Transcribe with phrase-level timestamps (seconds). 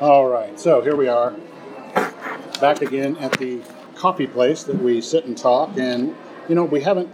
[0.00, 1.36] All right, so here we are,
[2.58, 3.60] back again at the
[3.96, 5.76] coffee place that we sit and talk.
[5.76, 6.16] And,
[6.48, 7.10] you know, we haven't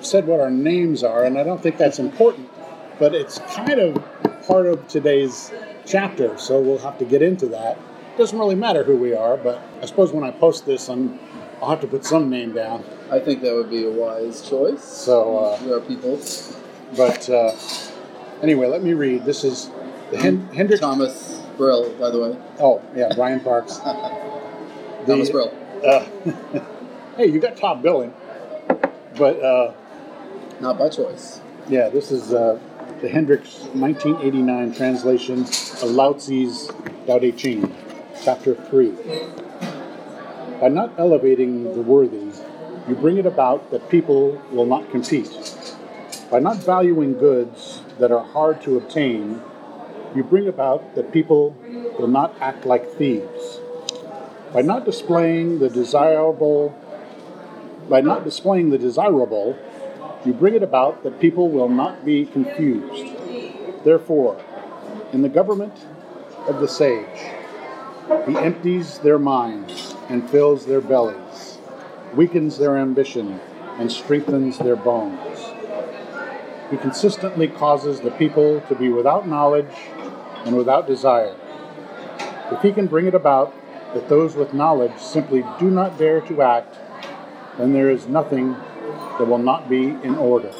[0.00, 2.50] said what our names are, and I don't think that's important,
[2.98, 5.52] but it's kind of part of today's
[5.86, 7.78] chapter, so we'll have to get into that.
[8.18, 11.16] Doesn't really matter who we are, but I suppose when I post this, I'm,
[11.62, 12.84] I'll have to put some name down.
[13.08, 14.82] I think that would be a wise choice.
[14.82, 16.20] So, uh, we are people.
[16.96, 17.54] but uh,
[18.42, 19.24] anyway, let me read.
[19.24, 19.70] This is
[20.10, 20.80] the Hen- Henricks.
[20.80, 21.29] Thomas
[21.60, 22.38] Brill, by the way.
[22.58, 23.76] Oh, yeah, Brian Parks.
[25.06, 25.52] Thomas Brill.
[25.84, 26.06] Uh,
[27.18, 28.14] hey, you got top billing,
[29.18, 29.74] but uh,
[30.60, 31.42] Not by choice.
[31.68, 32.58] yeah, this is uh,
[33.02, 36.70] the Henricks 1989 translation of Lao Tzu's
[37.06, 37.76] Tao Te Ching,
[38.24, 38.92] chapter 3.
[40.62, 42.32] By not elevating the worthy,
[42.88, 45.30] you bring it about that people will not compete.
[46.30, 49.42] By not valuing goods that are hard to obtain,
[50.14, 51.56] you bring about that people
[51.98, 53.60] will not act like thieves.
[54.52, 56.74] By not displaying the desirable
[57.90, 59.58] by not displaying the desirable,
[60.24, 63.16] you bring it about that people will not be confused.
[63.84, 64.40] Therefore,
[65.12, 65.74] in the government
[66.46, 67.04] of the sage,
[68.26, 71.58] he empties their minds and fills their bellies,
[72.14, 73.40] weakens their ambition
[73.78, 75.38] and strengthens their bones.
[76.70, 79.74] He consistently causes the people to be without knowledge
[80.44, 81.34] and without desire.
[82.52, 83.54] If he can bring it about
[83.94, 86.76] that those with knowledge simply do not dare to act,
[87.58, 88.52] then there is nothing
[89.18, 90.52] that will not be in order.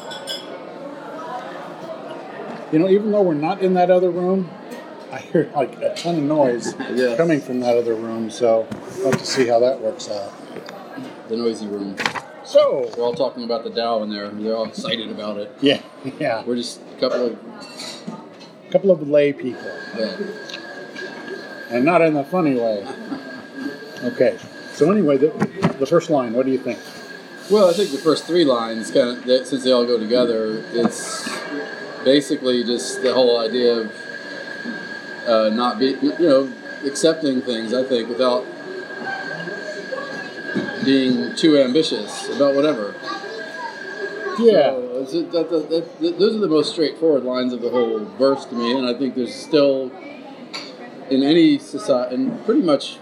[2.71, 4.49] You know, even though we're not in that other room,
[5.11, 7.17] I hear like a ton of noise Yeah.
[7.17, 8.65] coming from that other room, so
[8.97, 10.31] we'll have to see how that works out.
[11.27, 11.97] The noisy room.
[12.45, 14.29] So, We're all talking about the Tao in there.
[14.29, 15.51] They're all excited about it.
[15.61, 15.81] yeah,
[16.19, 17.90] yeah, We're just a couple of.
[18.71, 20.15] A couple of lay people, Yeah.
[21.69, 22.87] and not in a funny way.
[24.05, 24.37] Okay,
[24.73, 25.27] so anyway, the,
[25.77, 26.79] the first line, what do you think?
[27.49, 30.63] Well, I think the first three lines, kind of, they, since they all go together,
[30.71, 31.27] it's
[32.05, 33.91] basically just the whole idea of
[35.27, 36.53] uh, not be, you know,
[36.85, 37.73] accepting things.
[37.73, 38.45] I think without
[40.85, 42.95] being too ambitious about whatever.
[44.39, 48.45] Yeah, So, that- that- that- those are the most straightforward lines of the whole verse
[48.45, 49.91] to me, and I think there's still
[51.09, 52.97] in any society, and pretty much,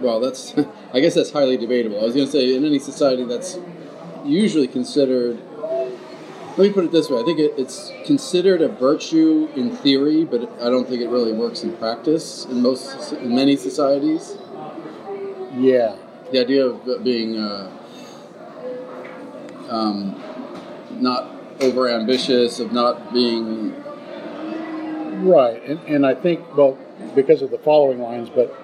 [0.00, 0.54] well, that's
[0.94, 2.00] I guess that's highly debatable.
[2.00, 3.58] I was going to say in any society that's
[4.24, 5.38] usually considered.
[6.56, 10.24] Let me put it this way: I think it, it's considered a virtue in theory,
[10.24, 14.36] but I don't think it really works in practice in most in many societies.
[15.56, 15.94] yeah,
[16.32, 17.70] The idea of being uh,
[19.68, 20.20] um,
[21.00, 21.30] not
[21.60, 23.74] over ambitious, of not being
[25.24, 25.62] right.
[25.64, 26.78] And, and I think, well,
[27.14, 28.54] because of the following lines, but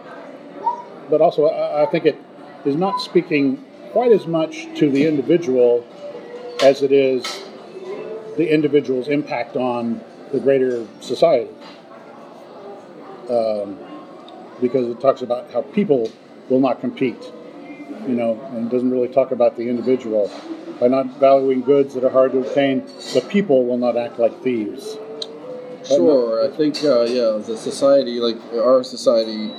[1.10, 2.18] but also I, I think it
[2.64, 5.86] is not speaking quite as much to the individual
[6.62, 7.24] as it is
[8.36, 10.00] the individual's impact on
[10.32, 11.50] the greater society.
[13.30, 13.78] Um,
[14.60, 16.10] because it talks about how people
[16.48, 17.20] will not compete,
[18.06, 20.30] you know, and doesn't really talk about the individual.
[20.80, 24.42] By not valuing goods that are hard to obtain, the people will not act like
[24.42, 24.98] thieves.
[25.86, 29.52] Sure, I think uh, yeah, the society like our society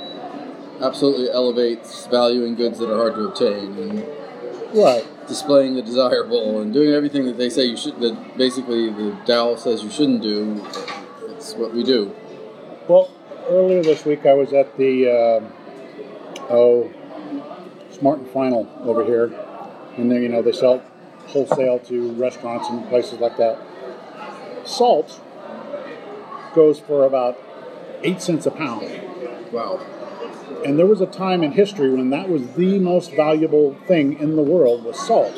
[0.80, 4.06] absolutely elevates valuing goods that are hard to obtain and
[4.74, 5.06] Right.
[5.26, 7.98] displaying the desirable and doing everything that they say you should.
[8.00, 10.62] That basically the Tao says you shouldn't do.
[11.30, 12.14] It's what we do.
[12.86, 13.10] Well,
[13.48, 15.52] earlier this week I was at the um
[16.50, 16.90] oh
[17.90, 19.32] Smart and Final over here,
[19.96, 20.82] and then you know they sell
[21.28, 23.58] wholesale to restaurants and places like that.
[24.64, 25.20] Salt
[26.54, 27.38] goes for about
[28.02, 28.88] eight cents a pound,
[29.52, 29.80] Wow.
[30.64, 34.36] and there was a time in history when that was the most valuable thing in
[34.36, 35.34] the world was salt,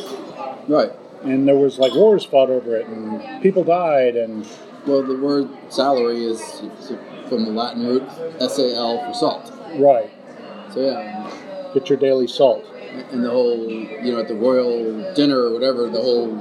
[0.68, 0.92] Right.
[1.22, 4.46] and there was like wars fought over it, and people died, and
[4.86, 6.62] Well, the word salary is
[7.28, 8.02] from the Latin root
[8.48, 9.52] sal for salt.
[9.76, 10.10] right,
[10.72, 11.30] So yeah,
[11.74, 12.64] get your daily salt.
[13.12, 16.36] And the whole you know at the royal dinner or whatever, the whole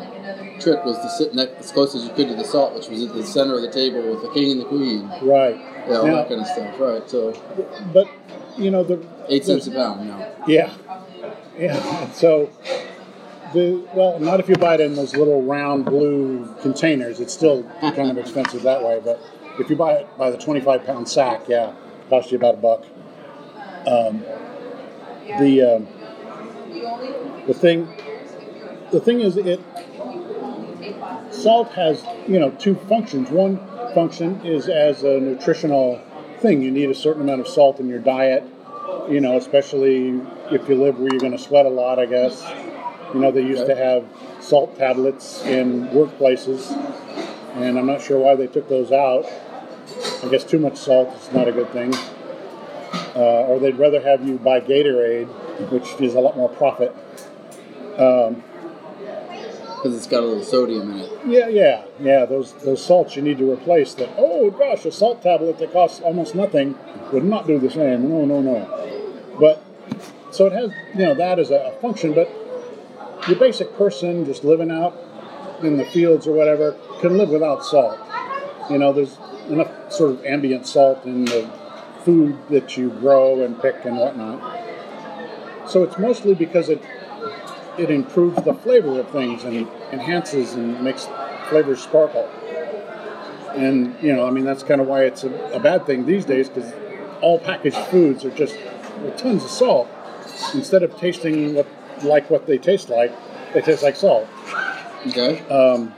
[0.59, 3.03] trick was to sit next as close as you could to the salt, which was
[3.03, 5.09] at the center of the table with the king and the queen.
[5.21, 5.55] Right.
[5.87, 6.79] Yeah, all Now- that kind of stuff.
[6.79, 7.09] Right.
[7.09, 7.33] So
[7.93, 8.07] But
[8.57, 10.27] you know the eight cents a pound now.
[10.47, 10.73] Yeah,
[11.57, 12.09] yeah.
[12.11, 12.49] So
[13.53, 17.19] the well, not if you buy it in those little round blue containers.
[17.19, 19.01] It's still kind of expensive that way.
[19.03, 19.19] But
[19.59, 22.57] if you buy it by the twenty-five pound sack, yeah, it costs you about a
[22.57, 22.85] buck.
[23.87, 24.23] Um,
[25.39, 25.87] the um,
[27.47, 27.87] the thing
[28.91, 29.59] the thing is it
[31.31, 33.29] salt has you know two functions.
[33.29, 33.57] One
[33.93, 36.01] function is as a nutritional
[36.39, 36.61] thing.
[36.61, 38.43] You need a certain amount of salt in your diet.
[39.09, 40.21] You know, especially
[40.51, 41.99] if you live where you're going to sweat a lot.
[41.99, 42.43] I guess.
[43.13, 43.73] You know, they used Okay.
[43.73, 44.05] to have
[44.39, 46.71] salt tablets in workplaces,
[47.55, 49.25] and I'm not sure why they took those out.
[50.23, 51.91] I guess too much salt is not a good thing.
[53.15, 55.27] Uh, or they'd rather have you buy Gatorade,
[55.69, 56.95] which is a lot more profit.
[57.97, 58.43] Um,
[59.75, 61.11] Because it's got a little sodium in it.
[61.25, 62.25] yeah, yeah, yeah.
[62.25, 63.93] Those those salts you need to replace.
[63.93, 66.75] That oh gosh, a salt tablet that costs almost nothing
[67.13, 68.09] would not do the same.
[68.09, 68.67] No, no, no.
[69.39, 69.63] But
[70.31, 72.13] so it has you know that as a, a function.
[72.13, 72.29] But
[73.27, 74.97] your basic person just living out
[75.63, 77.99] in the fields or whatever can live without salt.
[78.69, 79.17] You know, there's
[79.49, 81.49] enough sort of ambient salt in the
[82.03, 84.58] food that you grow and pick and whatnot.
[85.69, 86.81] So it's mostly because it
[87.77, 91.07] it improves the flavor of things and enhances and makes
[91.47, 92.27] flavors sparkle.
[93.55, 96.25] And you know, I mean, that's kind of why it's a, a bad thing these
[96.25, 96.73] days because
[97.21, 98.57] all packaged foods are just
[99.03, 99.89] with tons of salt.
[100.53, 101.67] Instead of tasting what
[102.03, 103.13] like what they taste like,
[103.53, 104.27] they taste like salt.
[105.07, 105.39] Okay.
[105.49, 105.93] Um,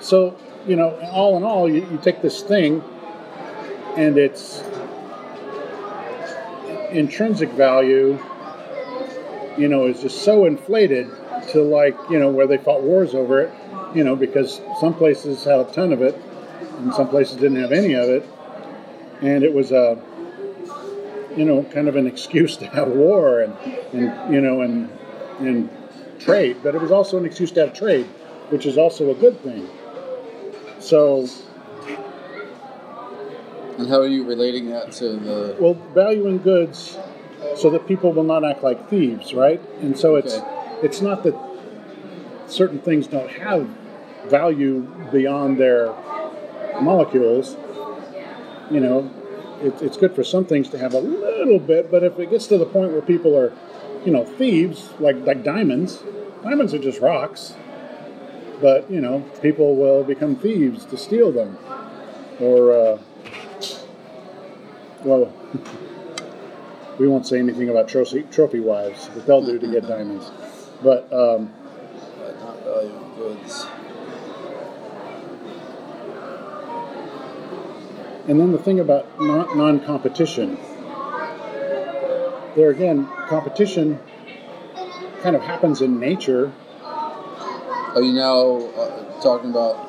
[0.00, 0.36] so,
[0.66, 2.82] you know, all in all, you, you take this thing
[3.96, 4.62] and its
[6.90, 8.18] intrinsic value,
[9.56, 11.08] you know, is just so inflated
[11.50, 13.52] to like, you know, where they fought wars over it,
[13.94, 16.14] you know, because some places had a ton of it
[16.78, 18.28] and some places didn't have any of it.
[19.20, 20.00] And it was a,
[21.36, 23.54] you know, kind of an excuse to have war and,
[23.92, 24.90] and you know, and,
[25.40, 25.70] and
[26.18, 28.06] trade, but it was also an excuse to have trade,
[28.50, 29.68] which is also a good thing.
[30.80, 31.28] So,
[33.78, 35.56] And how are you relating that to the?
[35.60, 36.98] well, valuing goods
[37.56, 39.60] so that people will not act like thieves, right?
[39.80, 40.46] And so it's Okay.
[40.82, 41.34] it's not that
[42.46, 43.68] certain things don't have
[44.26, 44.80] value
[45.12, 45.92] beyond their
[46.80, 47.56] molecules.
[48.70, 49.10] You know,
[49.62, 52.46] it, it's good for some things to have a little bit, but if it gets
[52.48, 53.52] to the point where people are,
[54.04, 56.02] you know, thieves like like diamonds,
[56.42, 57.54] diamonds are just rocks.
[58.60, 61.56] But you know, people will become thieves to steal them,
[62.40, 62.98] or uh,
[65.08, 65.32] well,
[66.98, 70.30] we won't say anything about trophy trophy wives that they'll do to get diamonds.
[70.82, 71.52] But um,
[72.40, 73.66] Not value of goods.
[78.28, 80.58] And then the thing about non- non-competition.
[82.56, 83.98] There again, competition
[85.22, 86.52] kind of happens in nature.
[86.82, 89.88] Are you now uh, talking about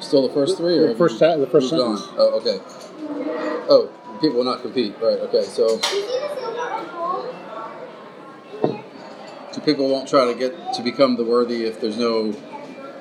[0.00, 1.96] still the first three, or The first sa- the first moved on?
[1.96, 2.14] sentence.
[2.18, 2.60] Oh, okay.
[3.70, 3.90] Oh,
[4.20, 4.94] people will not compete.
[5.00, 5.18] Right.
[5.18, 5.42] Okay.
[5.42, 5.80] So,
[9.52, 12.34] so people won't try to get to become the worthy if there's no,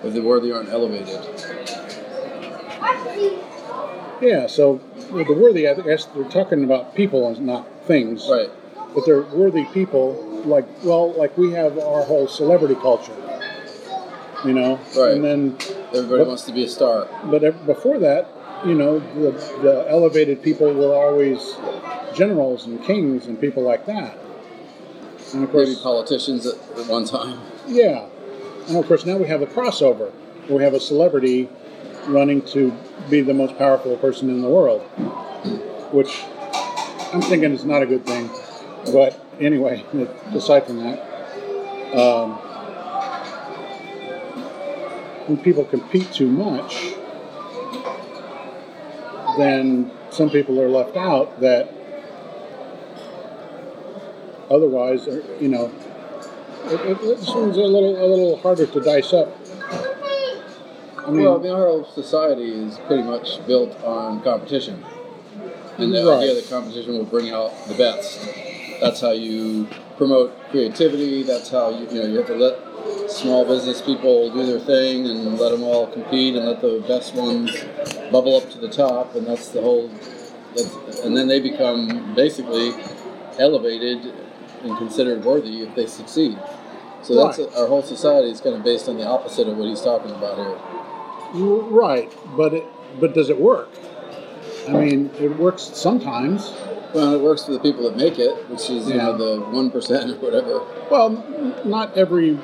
[0.04, 1.20] if the worthy aren't elevated.
[4.22, 4.82] Yeah, so
[5.12, 8.28] the worthy, I guess they're talking about people and not things.
[8.30, 8.50] Right.
[8.94, 10.14] But they're worthy people,
[10.46, 13.16] like, well, like we have our whole celebrity culture.
[14.44, 14.80] You know?
[14.98, 15.14] Right.
[15.14, 15.58] And then
[15.90, 17.08] Everybody But- wants to be a star.
[17.26, 18.28] But before that,
[18.66, 21.56] you know, the, the elevated people were always
[22.14, 24.18] generals and kings and people like that.
[25.34, 27.40] And of Maybe politicians at, at one time.
[27.68, 28.08] yeah.
[28.68, 30.12] And of course, now we have the crossover.
[30.50, 31.50] We have a celebrity
[32.08, 32.72] running to
[33.10, 34.82] be the most powerful person in the world,
[35.92, 36.24] which
[37.14, 38.30] I'm thinking is not a good thing.
[38.92, 39.86] But anyway,
[40.34, 41.00] aside from that,
[41.96, 42.34] um,
[45.28, 46.94] when people compete too much,
[49.38, 51.72] then some people are left out that
[54.50, 55.72] otherwise, are, you know,
[56.66, 59.36] it, it, this one's a little a little harder to dice up.
[61.06, 64.84] I mean, well, I mean, our whole society is pretty much built on competition,
[65.78, 66.20] and the Right.
[66.24, 68.28] idea that competition will bring out the best.
[68.80, 69.68] That's how you
[69.98, 71.24] promote creativity.
[71.24, 72.60] That's how you you know you have to let
[73.08, 77.14] small business people do their thing and let them all compete and let the best
[77.16, 77.52] ones
[78.12, 79.90] bubble up to the top, and that's the whole.
[80.56, 82.74] That's, and then they become basically
[83.38, 84.14] elevated
[84.64, 86.38] and considered worthy if they succeed.
[87.02, 87.56] So that's Right.
[87.58, 90.38] our whole society is kind of based on the opposite of what he's talking about
[90.38, 90.58] here.
[91.70, 92.66] right, but it
[93.00, 93.70] but does it work?
[94.68, 96.52] I mean, it works sometimes.
[96.94, 99.70] Well, it works for the people that make it, which is you know the one
[99.70, 100.62] percent or whatever.
[100.90, 101.24] Well,
[101.64, 102.38] not every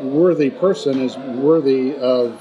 [0.00, 2.40] worthy person is worthy of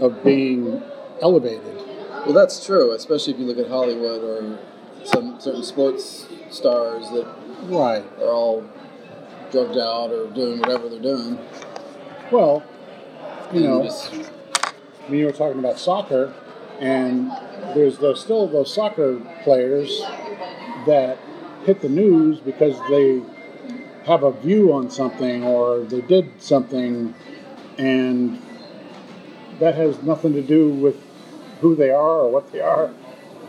[0.00, 0.82] of being
[1.20, 1.76] elevated.
[2.24, 4.58] Well, that's true, especially if you look at Hollywood or
[5.04, 7.26] some certain sports stars that
[7.68, 8.04] Right.
[8.20, 8.64] are all
[9.52, 11.38] drugged out or doing whatever they're doing.
[12.32, 12.62] Well,
[13.52, 14.12] you And know, just-
[15.06, 16.32] when you were talking about soccer,
[16.80, 17.30] and
[17.74, 20.02] there's those, still those soccer players
[20.86, 21.18] that
[21.64, 23.20] hit the news because they
[24.06, 27.14] have a view on something or they did something
[27.78, 28.40] and
[29.58, 30.96] that has nothing to do with
[31.60, 32.92] who they are or what they are,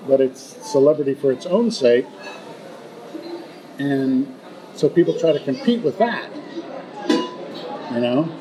[0.08, 2.06] but it's celebrity for its own sake.
[3.80, 4.34] And
[4.76, 6.30] so people try to compete with that.
[7.10, 8.40] You know?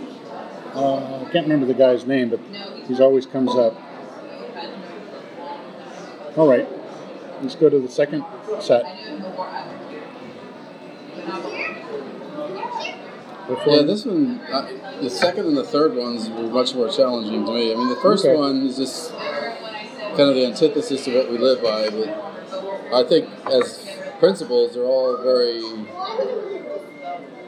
[0.74, 2.40] Uh, I can't remember the guy's name, but
[2.86, 3.74] he's always comes up.
[6.36, 6.66] All right,
[7.42, 8.24] let's go to the second
[8.60, 8.84] set.
[13.48, 14.68] Before Yeah, this one, uh,
[15.00, 17.72] the second and the third ones were much more challenging to me.
[17.72, 18.36] I mean, the first Okay.
[18.36, 22.08] one is just kind of the antithesis of what we live by, but
[22.92, 23.84] I think as
[24.20, 25.86] principles, they're all very, you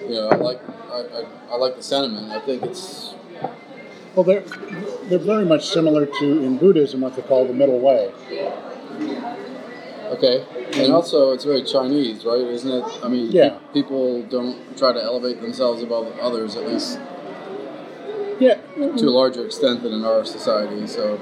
[0.08, 0.60] know, I like,
[0.90, 2.32] I, I, I like the sentiment.
[2.32, 3.14] I think it's,
[4.14, 4.44] Well, they're
[5.08, 8.10] they're very much similar to in Buddhism what they call the middle way.
[10.16, 10.44] Okay.
[10.82, 12.40] And also, it's very Chinese, right?
[12.40, 12.84] Isn't it?
[13.02, 13.50] I mean, Yeah.
[13.50, 16.98] pe- people don't try to elevate themselves above others, at least
[18.38, 18.56] Yeah.
[18.96, 20.86] to a larger extent than in our society.
[20.86, 21.18] So,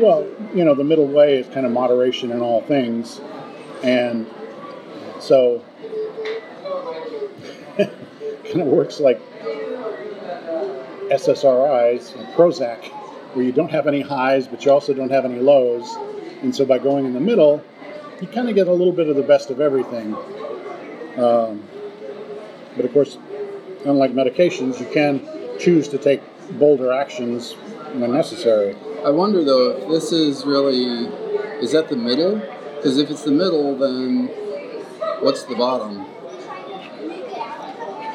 [0.00, 0.24] Well,
[0.54, 3.20] you know, the middle way is kind of moderation in all things,
[3.82, 4.26] and
[5.18, 5.60] so
[7.76, 9.20] kind of works like
[11.10, 12.84] SSRIs and Prozac,
[13.34, 15.86] where you don't have any highs, but you also don't have any lows,
[16.42, 17.62] and so by going in the middle,
[18.20, 20.14] you kind of get a little bit of the best of everything.
[21.16, 21.62] Um,
[22.76, 23.18] but of course,
[23.84, 25.26] unlike medications, you can
[25.58, 26.22] choose to take
[26.58, 27.52] bolder actions
[27.94, 28.76] when necessary.
[29.04, 31.06] I wonder though if this is really
[31.62, 32.36] is that the middle?
[32.76, 34.26] Because if it's the middle, then
[35.20, 36.06] what's the bottom?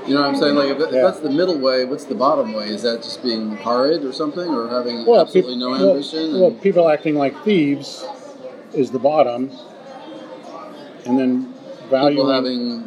[0.08, 0.56] You know what I'm saying?
[0.56, 1.02] Like if, if Yeah.
[1.02, 2.68] that's the middle way, what's the bottom way?
[2.70, 6.34] Is that just being horrid or something, or having Well, absolutely peop- no ambition?
[6.40, 8.06] Well, and- people acting like thieves
[8.76, 9.52] is the bottom,
[11.06, 11.54] and then
[11.90, 12.84] value people having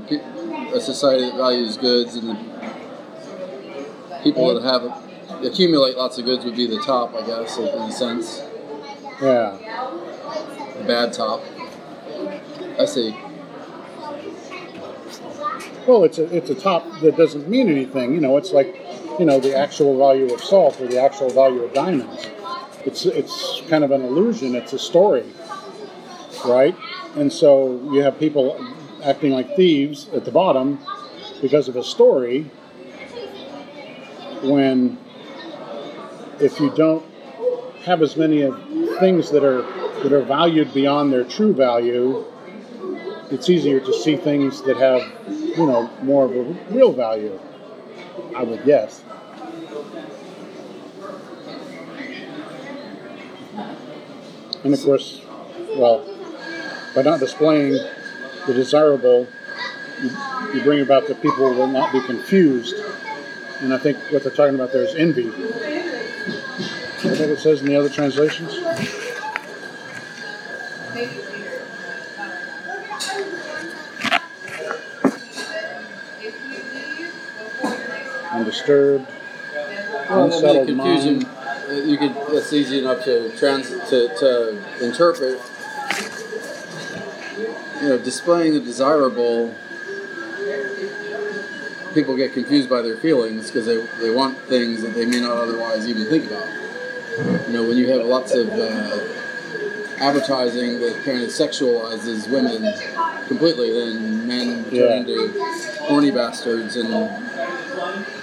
[0.75, 2.37] a society that values goods and
[4.23, 7.93] people that have accumulate lots of goods would be the top, I guess, in a
[7.93, 8.43] sense.
[9.21, 9.57] yeah.
[10.79, 11.43] The bad top.
[12.79, 13.17] I see.
[15.87, 18.15] Well, it's a it's a top that doesn't mean anything.
[18.15, 18.77] You know, it's like
[19.19, 22.29] you know the actual value of salt or the actual value of diamonds.
[22.85, 24.55] It's it's kind of an illusion.
[24.55, 25.25] It's a story,
[26.45, 26.77] right?
[27.17, 28.65] And so you have people
[29.05, 30.79] acting like thieves at the bottom
[31.41, 32.51] because of a story.
[34.43, 34.99] When
[36.41, 37.05] if you don't
[37.83, 38.57] have as many of
[39.01, 39.63] things that are
[40.03, 42.25] that are valued beyond their true value,
[43.31, 46.43] it's easier to see things that have, you know, more of a
[46.73, 47.39] real value.
[48.37, 49.03] I would guess.
[54.65, 55.21] And of course,
[55.77, 56.05] well,
[56.95, 57.73] by not displaying
[58.47, 59.29] the desirable,
[60.03, 60.11] you,
[60.55, 62.75] you bring about that people will not be confused.
[63.61, 65.27] And I think what they're talking about there is envy.
[65.27, 68.55] Is that what it says in the other translations?
[78.31, 79.07] Undisturbed,
[80.11, 81.15] Well, that'd be unsettled confusion.
[81.19, 81.27] mind.
[81.69, 82.15] Uh, You could.
[82.37, 85.41] It's easy enough to trans to, to interpret.
[87.89, 89.55] You know, displaying the desirable.
[91.95, 95.31] People get confused by their feelings because they, they want things that they may not
[95.31, 96.47] otherwise even think about.
[97.47, 99.01] You know, when you have lots of uh,
[100.01, 102.75] advertising that kind of sexualizes women
[103.27, 104.97] completely, then men turn Yeah.
[104.97, 105.33] into
[105.85, 106.93] horny bastards, and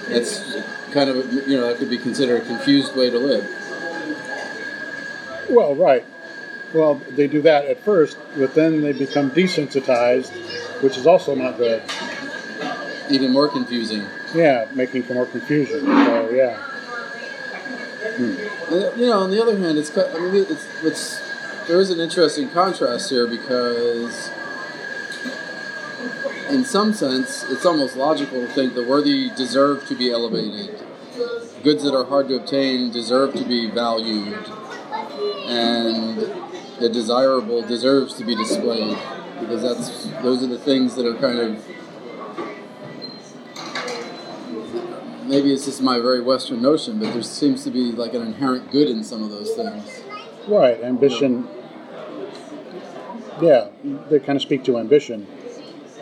[0.06, 0.54] that's
[0.92, 3.44] kind of you know that could be considered a confused way to live.
[5.50, 6.04] Well, right.
[6.74, 10.30] Well, they do that at first, but then they become desensitized,
[10.82, 11.82] which is also not good.
[13.08, 14.04] Even more confusing.
[14.34, 15.80] Yeah, making for more confusion.
[15.80, 16.56] So yeah,
[18.16, 18.74] hmm.
[18.74, 21.20] And, you know, on the other hand, it's I mean it's it's
[21.68, 24.30] there is an interesting contrast here because.
[26.48, 30.80] In some sense, it's almost logical to think the worthy deserve to be elevated.
[31.64, 34.46] Goods that are hard to obtain deserve to be valued.
[35.48, 36.18] And
[36.80, 38.96] the desirable deserves to be displayed.
[39.40, 41.64] Because that's those are the things that are kind of
[45.28, 48.70] maybe it's just my very Western notion, but there seems to be like an inherent
[48.70, 50.02] good in some of those things.
[50.48, 50.82] right.
[50.82, 51.48] Ambition.
[53.40, 53.68] Yeah,
[54.08, 55.26] they kind of speak to ambition,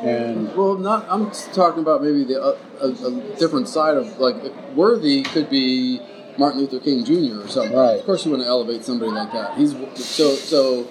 [0.01, 1.05] and Well, not.
[1.09, 4.37] I'm talking about maybe the uh, a, a different side of like
[4.77, 6.01] worthy could be
[6.39, 7.41] Martin Luther King Jr.
[7.45, 7.77] or something.
[7.77, 7.99] Right.
[7.99, 9.57] Of course, you want to elevate somebody like that.
[9.57, 9.73] He's
[10.05, 10.89] so so.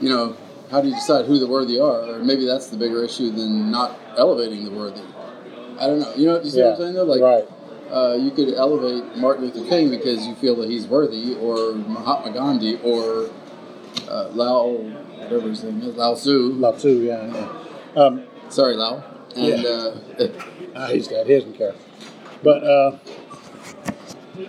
[0.00, 0.36] You know,
[0.70, 2.14] how do you decide who the worthy are?
[2.14, 5.02] Or maybe that's the bigger issue than not elevating the worthy.
[5.78, 6.14] I don't know.
[6.14, 6.70] You know, you see yeah.
[6.70, 7.04] what I'm saying though?
[7.04, 7.44] Like, right.
[7.90, 12.32] uh, you could elevate Martin Luther King because you feel that he's worthy, or Mahatma
[12.32, 13.30] Gandhi, or
[14.08, 16.54] uh, Lao, whatever his name is, Lao Tzu.
[16.54, 17.26] Lao Tzu, yeah.
[17.94, 18.02] yeah.
[18.02, 19.02] Um, Sorry, Lao.
[19.34, 19.70] And Yeah.
[19.70, 20.28] uh,
[20.76, 21.26] ah, he's dead.
[21.26, 21.74] He doesn't care.
[22.42, 22.98] But uh,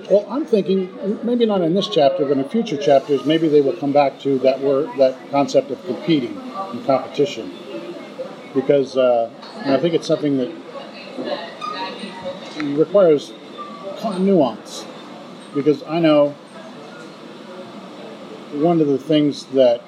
[0.10, 3.76] well, I'm thinking maybe not in this chapter, but in future chapters, maybe they will
[3.76, 7.54] come back to that word, that concept of competing and competition,
[8.54, 9.30] because uh,
[9.66, 10.52] I think it's something that
[12.78, 13.34] requires
[14.20, 14.86] nuance.
[15.54, 16.30] Because I know
[18.54, 19.82] one of the things that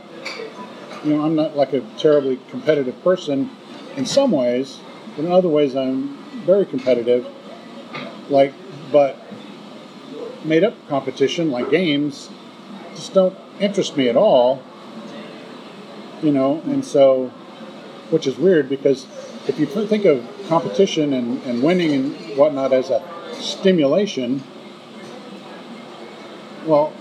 [1.04, 3.50] you know, I'm not like a terribly competitive person
[3.96, 4.80] in some ways,
[5.16, 7.28] but in other ways I'm very competitive.
[8.30, 8.54] Like,
[8.92, 9.18] but
[10.46, 12.30] made up competition, like games,
[12.96, 14.64] just don't interest me at all.
[16.22, 17.28] You know, and so,
[18.10, 19.06] which is weird because
[19.48, 24.42] if you think of competition and, and winning and whatnot as a stimulation,
[26.66, 26.94] well,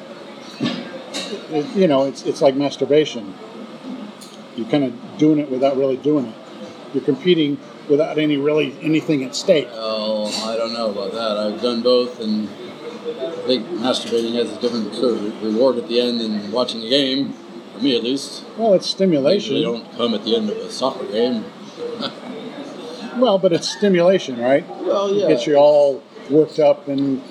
[0.61, 3.35] it, you know, it's, it's like masturbation.
[4.57, 6.35] You're kind of doing it without really doing it.
[6.93, 7.59] You're competing
[7.89, 9.69] without any really anything at stake.
[9.73, 11.37] oh, I don't know about that.
[11.37, 12.49] I've done both, and
[13.45, 16.89] I think masturbating has a different sort of reward at the end than watching a
[16.89, 17.35] game.
[17.75, 18.43] For me, at least.
[18.57, 19.57] Well, it's stimulation.
[19.57, 21.45] They don't come at the end of a soccer game.
[23.17, 24.69] Well, but it's stimulation, right?
[24.81, 25.27] Well, yeah.
[25.27, 27.23] It gets you all worked up, and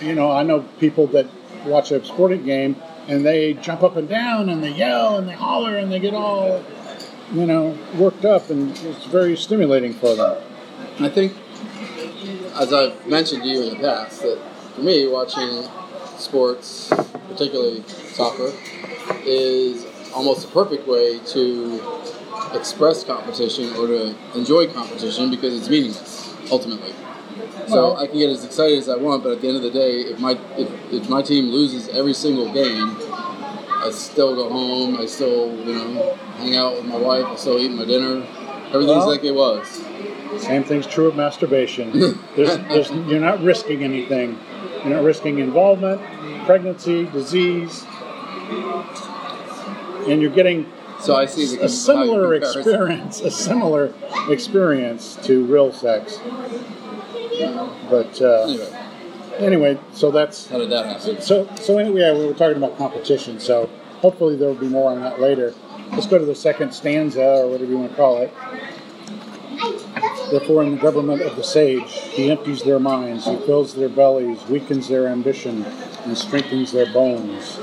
[0.00, 1.26] you know, I know people that
[1.66, 2.76] watch a sporting game
[3.08, 6.14] and they jump up and down and they yell and they holler and they get
[6.14, 6.64] all,
[7.32, 10.40] you know, worked up, and it's very stimulating for them.
[11.00, 11.36] I think,
[12.54, 14.38] as I've mentioned to you in the past, that
[14.74, 15.68] for me, watching
[16.18, 16.88] sports,
[17.28, 18.52] particularly soccer,
[19.24, 21.80] is almost the perfect way to
[22.54, 26.92] express competition or to enjoy competition because it's meaningless, ultimately.
[27.68, 29.70] So I can get as excited as I want, but at the end of the
[29.70, 34.96] day, if my if, if my team loses every single game, I still go home.
[34.98, 37.24] I still you know hang out with my wife.
[37.24, 38.22] I still eat my dinner.
[38.66, 39.82] Everything's Well- like it was.
[40.38, 41.92] Same thing's true of masturbation.
[42.36, 44.38] there's, there's, you're not risking anything.
[44.84, 46.00] You're risking involvement,
[46.44, 47.84] pregnancy, disease,
[50.08, 50.70] and you're getting
[51.00, 53.94] So I see the a similar experience, a similar
[54.28, 56.18] experience to real sex.
[57.90, 58.78] But uh, Anyway,
[59.38, 61.20] anyway, so that's how did that happen?
[61.20, 62.00] so so anyway.
[62.00, 63.40] Yeah, we were talking about competition.
[63.40, 63.68] So
[64.00, 65.54] hopefully there will be more on that later.
[65.92, 68.32] Let's go to the second stanza, or whatever you want to call it.
[70.34, 74.44] Therefore, in the government of the sage, he empties their minds, he fills their bellies,
[74.46, 75.64] weakens their ambition,
[76.04, 77.56] and strengthens their bones.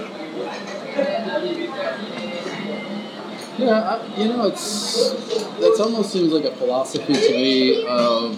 [3.58, 5.12] Yeah, I, you know, it's
[5.60, 8.38] that almost seems like a philosophy to me of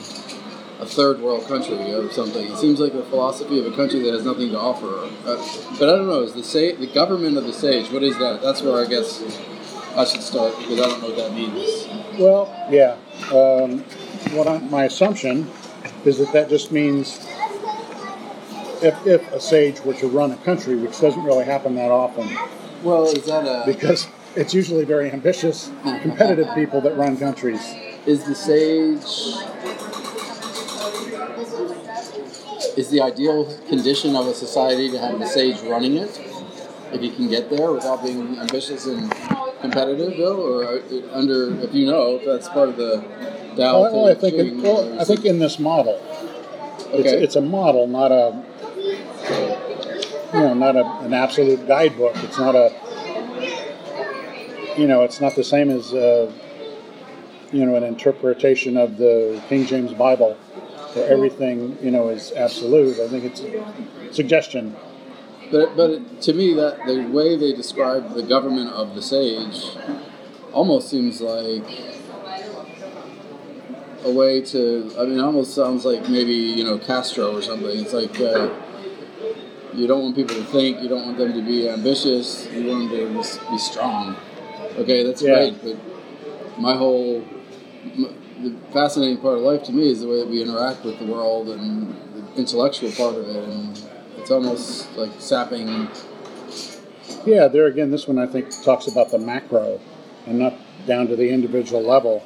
[0.79, 2.51] a third world country or something.
[2.51, 5.11] It seems like a philosophy of a country that has nothing to offer.
[5.29, 5.37] Uh,
[5.77, 6.23] but I don't know.
[6.23, 7.91] Is the sa- the government of the sage?
[7.91, 8.41] What is that?
[8.41, 9.21] That's where I guess
[9.95, 11.87] I should start because I don't know what that means.
[12.17, 12.97] Well, yeah.
[13.31, 13.83] Um,
[14.35, 15.49] what I, my assumption
[16.05, 17.19] is that that just means
[18.81, 22.29] if, if a sage were to run a country, which doesn't really happen that often,
[22.83, 27.61] Well, is that a because it's usually very ambitious, competitive people that run countries.
[28.05, 29.37] is the sage?
[32.75, 36.19] Is the ideal condition of a society to have the sage running it?
[36.91, 39.11] If you can get there without being ambitious and
[39.61, 40.79] competitive, though, or uh,
[41.11, 43.03] under, if you know, if that's part of the
[43.55, 45.99] Tao Well, well, I think in, well, I think in this model,
[46.91, 48.43] it's, it's a model, not a
[50.33, 52.15] you know, not a, an absolute guidebook.
[52.23, 52.73] It's not a
[54.77, 56.31] you know, it's not the same as uh,
[57.51, 60.33] you know an interpretation of the King James Bible,
[60.93, 62.99] where everything you know is absolute.
[62.99, 64.75] I think it's a suggestion.
[65.51, 69.77] But, but to me, that the way they describe the government of the sage
[70.51, 71.63] almost seems like
[74.05, 74.91] a way to.
[74.97, 77.69] I mean, it almost sounds like maybe you know Castro or something.
[77.79, 78.49] It's like uh,
[79.73, 82.91] you don't want people to think, you don't want them to be ambitious, you want
[82.91, 84.15] them to be strong.
[84.77, 85.49] Okay, that's Yeah.
[85.49, 85.77] great, but
[86.59, 87.23] my whole
[87.97, 90.99] m- the fascinating part of life to me is the way that we interact with
[90.99, 93.81] the world and the intellectual part of it, and
[94.17, 95.87] it's almost like sapping.
[97.25, 99.79] Yeah, there again, this one I think talks about the macro
[100.25, 100.53] and not
[100.87, 102.23] down to the individual level.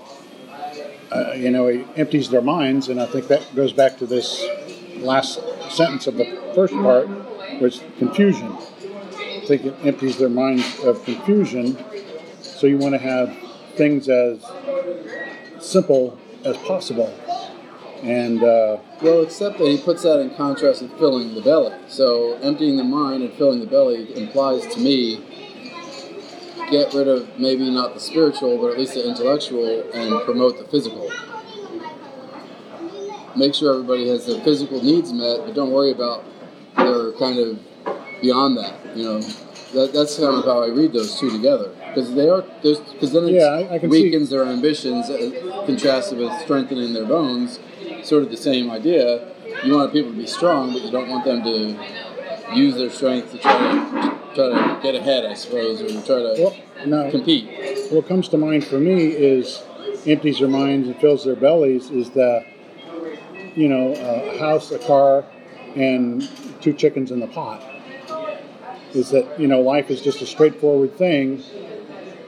[1.12, 4.46] Uh, you know, he empties their minds, and I think that goes back to this
[4.98, 5.40] last
[5.70, 7.08] sentence of the first part
[7.62, 8.52] was confusion.
[8.52, 11.78] I think it empties their minds of confusion.
[12.42, 13.36] So you want to have
[13.76, 14.44] things as
[15.60, 17.14] simple as possible.
[18.04, 21.74] And uh, Well, except that he puts that in contrast with filling the belly.
[21.88, 25.24] So emptying the mind and filling the belly implies to me
[26.70, 30.66] get rid of maybe not the spiritual, but at least the intellectual, and promote the
[30.66, 31.10] physical.
[33.36, 36.24] Make sure everybody has their physical needs met, but don't worry about
[36.76, 37.60] their kind of
[38.22, 38.80] beyond that.
[38.96, 39.20] You know,
[39.74, 43.26] that, that's kind of how I read those two together because they are because then
[43.28, 47.60] it Yeah, I- I can see- weakens their ambitions, uh, contrasted with strengthening their bones.
[48.04, 49.28] Sort of the same idea.
[49.64, 51.76] You want people to be strong, but you don't want them to
[52.54, 56.36] use their strength to try to try to get ahead, I suppose, or try to
[56.38, 56.56] well,
[56.86, 57.92] no, compete.
[57.92, 59.64] what comes to mind for me is
[60.06, 62.46] empties their minds and fills their bellies is the,
[63.56, 65.26] you know, a house, a car,
[65.76, 66.28] and
[66.62, 67.64] two chickens in the pot.
[68.94, 71.44] Is that, you know, life is just a straightforward thing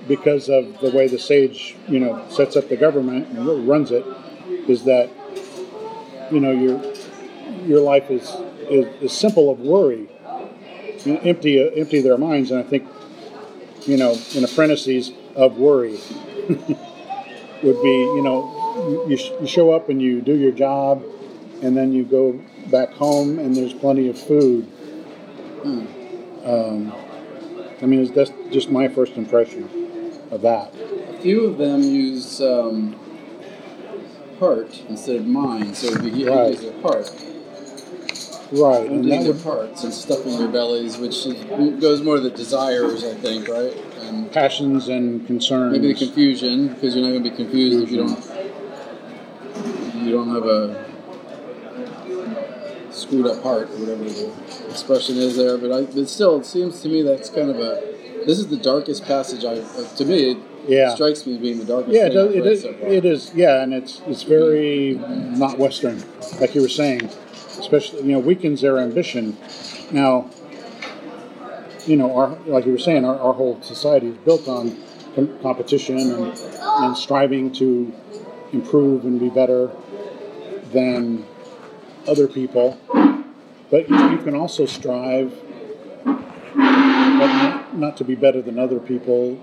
[0.07, 4.05] because of the way the sage, you know, sets up the government and runs it,
[4.67, 5.09] is that,
[6.31, 6.81] you know, your
[7.65, 8.35] your life is,
[8.69, 10.07] is, is simple of worry.
[11.05, 12.85] Empty, uh, empty their minds, and I think
[13.87, 15.93] you know, in apprentices of worry
[16.49, 21.01] would be, you know, you, you show up and you do your job,
[21.61, 24.67] and then you go back home and there's plenty of food.
[25.63, 26.93] Um,
[27.81, 29.69] I mean, it's- that's just my first impression
[30.31, 30.73] of that.
[30.75, 32.95] A few of them use um,
[34.39, 36.61] heart instead of mind, so it'd be he Right.
[36.63, 37.11] a heart.
[38.51, 41.35] Right, and that their would, hearts and stuffing their bellies, which is,
[41.79, 43.75] goes more to the desires, I think, right?
[44.01, 45.73] And passions and concerns.
[45.73, 48.25] maybe the confusion, because you're not going to be confused if you don't
[50.03, 50.85] you don't have a
[52.91, 54.33] screwed up heart or whatever the
[54.69, 55.57] expression is there.
[55.57, 57.81] But I, but still, it seems to me that's kind of a
[58.25, 60.31] this is the darkest passage I uh, to me.
[60.31, 60.93] It Yeah.
[60.93, 61.93] strikes me as being the darkest.
[61.95, 62.89] Yeah, it, does, it, so far.
[62.89, 63.31] it is.
[63.33, 64.95] Yeah, and it's it's very
[65.37, 66.03] not Western,
[66.39, 67.09] like you were saying.
[67.59, 69.37] Especially, you know, weakens their ambition.
[69.91, 70.29] Now,
[71.85, 74.77] you know, our like you were saying, our, our whole society is built on
[75.15, 77.93] com- competition and, and striving to
[78.53, 79.71] improve and be better
[80.71, 81.25] than
[82.07, 82.77] other people.
[83.69, 85.31] But you can also strive,
[86.03, 89.39] but not, not to be better than other people,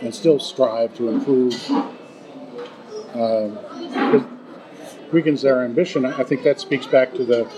[0.00, 1.52] and still strive to improve.
[3.12, 4.24] Because
[5.12, 6.04] weakens their ambition.
[6.04, 7.50] I think that speaks back to the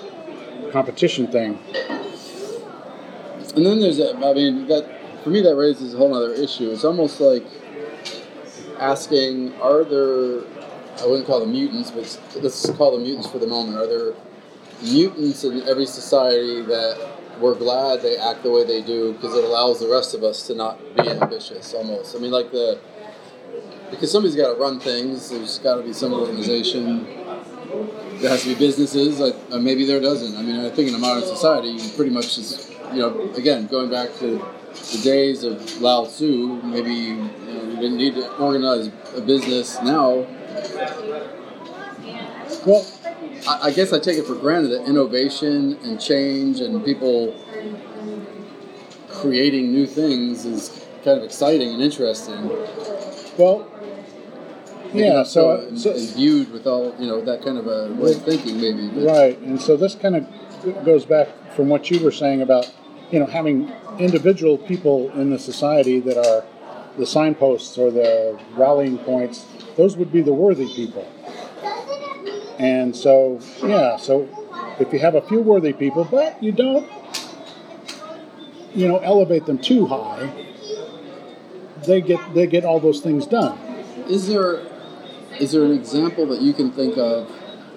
[0.73, 1.59] competition thing.
[3.57, 6.71] And then there's a, I mean, that for me that raises a whole other issue.
[6.71, 7.45] It's almost like
[8.79, 10.43] asking, are there,
[10.99, 13.77] I wouldn't call them mutants, but let's call them mutants for the moment.
[13.77, 14.15] Are there
[14.83, 17.09] mutants in every society that
[17.41, 20.47] we're glad they act the way they do because it allows the rest of us
[20.47, 22.15] to not be ambitious almost?
[22.17, 22.79] I mean, like the,
[23.91, 27.20] because somebody's got to run things, there's got to be some organization.
[28.21, 30.37] There has to be businesses, like uh, maybe there doesn't.
[30.37, 33.67] I mean, I think in a modern society, you pretty much just, you know, again,
[33.67, 34.45] going back to
[34.93, 39.81] the days of Lao Tzu, maybe you, know, you didn't need to organize a business
[39.83, 40.27] now.
[42.67, 42.87] Well,
[43.49, 47.35] I, I guess I take it for granted that innovation and change and people
[49.09, 52.49] creating new things is kind of exciting and interesting.
[53.39, 53.67] well,
[54.93, 55.23] yeah.
[55.23, 58.23] So, so, uh, so imbued with all you know that kind of a way of
[58.23, 58.89] thinking, maybe.
[58.89, 62.71] but- right, and so this kind of goes back from what you were saying about,
[63.11, 66.45] you know, having individual people in the society that are
[66.99, 69.47] the signposts or the rallying points.
[69.77, 71.11] Those would be the worthy people.
[72.59, 73.97] And so, yeah.
[73.97, 74.29] So,
[74.79, 76.91] if you have a few worthy people, but you don't,
[78.75, 80.31] you know, elevate them too high,
[81.85, 83.59] they get they get all those things done.
[84.09, 84.61] Is there
[85.39, 87.31] is there an example that you can think of?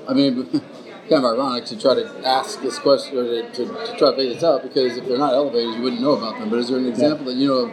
[0.08, 0.50] I mean,
[1.10, 4.16] kind of ironic to try to ask this question or to, to, to try to
[4.16, 6.50] figure this out because if they're not elevated, you wouldn't know about them.
[6.50, 7.72] But is there an example that you know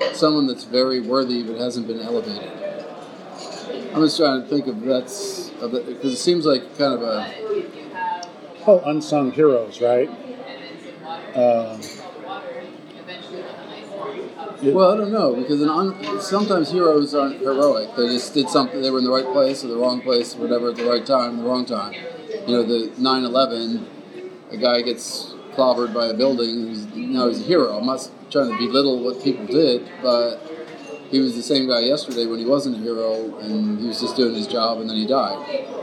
[0.00, 2.50] of someone that's very worthy but hasn't been elevated?
[3.94, 7.52] I'm just trying to think of that's because it seems like kind of a
[8.64, 10.08] Oh, unsung heroes, right?
[11.34, 11.80] Um,
[14.62, 17.94] it- well, I don't know because an un, sometimes heroes aren't heroic.
[17.96, 18.80] They just did something.
[18.82, 21.04] They were in the right place or the wrong place, or whatever, at the right
[21.04, 21.94] time, the wrong time.
[22.46, 23.84] You know, the 9/11,
[24.50, 26.68] a guy gets clobbered by a building.
[26.68, 27.76] He's, now he's a hero.
[27.78, 30.38] I'm not trying to belittle what people did, but
[31.10, 34.16] he was the same guy yesterday when he wasn't a hero, and he was just
[34.16, 35.36] doing his job, and then he died.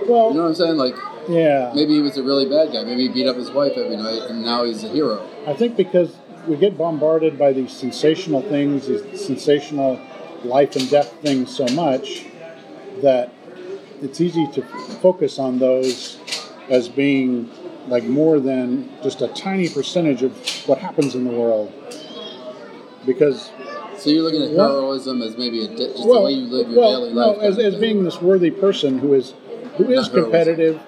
[0.07, 0.77] well, You know what I'm saying?
[0.77, 0.95] Like,
[1.29, 1.71] Yeah.
[1.75, 2.83] Maybe he was a really bad guy.
[2.83, 5.21] Maybe he beat up his wife every night, and now he's a hero.
[5.45, 6.09] I think because
[6.47, 9.99] we get bombarded by these sensational things, these sensational
[10.43, 12.25] life and death things so much
[13.01, 13.33] that
[14.01, 14.61] it's easy to
[15.01, 16.17] focus on those
[16.69, 17.49] as being
[17.87, 20.31] like more than just a tiny percentage of
[20.67, 21.73] what happens in the world.
[23.05, 23.51] Because
[23.97, 26.69] So you're looking at heroism as maybe a di- just well, the way you live
[26.69, 27.41] your well, daily no, life.
[27.41, 29.33] as, as being this worthy person who is
[29.77, 30.23] who is Not heroism.
[30.23, 30.81] competitive,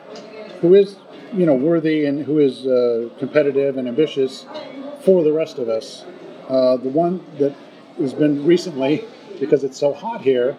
[0.62, 0.96] who is
[1.34, 4.46] you know worthy and who is uh, competitive and ambitious
[5.04, 6.06] for the rest of us.
[6.48, 7.56] Uh, the one that
[7.98, 9.06] has been recently
[9.40, 10.58] because it's so hot here.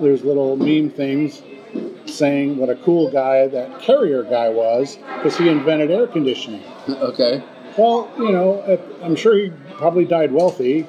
[0.00, 1.42] There's little meme things
[2.06, 6.62] saying what a cool guy that carrier guy was because he invented air conditioning.
[6.88, 7.42] okay.
[7.76, 8.62] Well, you know,
[9.02, 10.86] I'm sure he probably died wealthy,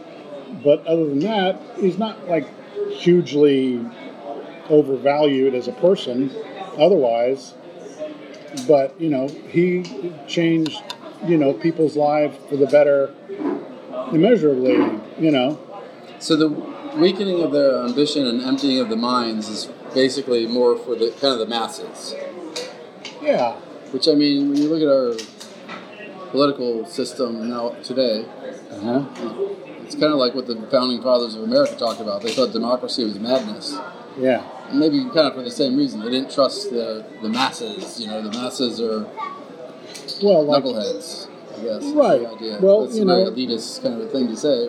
[0.63, 2.47] but other than that, he's not like
[2.91, 3.83] hugely
[4.69, 6.31] overvalued as a person
[6.77, 7.53] otherwise.
[8.67, 9.83] But, you know, he
[10.27, 10.81] changed,
[11.27, 13.13] you know, people's lives for the better
[14.11, 14.73] immeasurably,
[15.19, 15.59] you know.
[16.19, 16.49] So the
[16.97, 21.33] weakening of their ambition and emptying of the minds is basically more for the kind
[21.33, 22.13] of the masses.
[23.21, 23.53] Yeah.
[23.91, 28.25] Which I mean, when you look at our political system now today,
[28.71, 29.05] Uh-huh.
[29.85, 32.21] it's kind of like what the founding fathers of America talked about.
[32.21, 33.77] They thought democracy was madness.
[34.19, 34.43] Yeah.
[34.69, 36.01] And maybe kind of for the same reason.
[36.01, 37.99] They didn't trust the, the masses.
[37.99, 39.05] You know, the masses are
[40.23, 41.29] Well, like, knuckleheads.
[41.57, 41.83] I guess.
[41.93, 42.61] Right.
[42.61, 44.63] Well, That's you a know- elitist kind of a thing to say.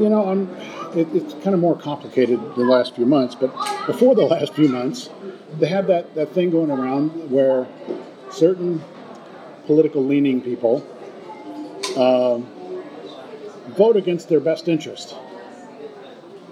[0.00, 0.50] you know, I'm,
[0.98, 3.48] it, it's kind of more complicated the last few months, but
[3.86, 5.10] before the last few months,
[5.58, 7.66] they had that, that thing going around where
[8.30, 8.82] certain
[9.66, 10.84] political leaning people
[11.96, 12.46] um,
[13.76, 15.14] vote against their best interest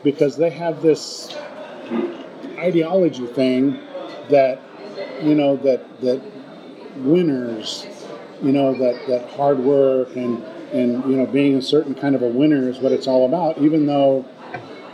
[0.02, 1.34] because they have this
[2.58, 3.78] ideology thing
[4.30, 4.60] that
[5.22, 6.20] you know that that
[6.96, 7.86] winners
[8.42, 12.22] you know that that hard work and and you know being a certain kind of
[12.22, 14.24] a winner is what it's all about even though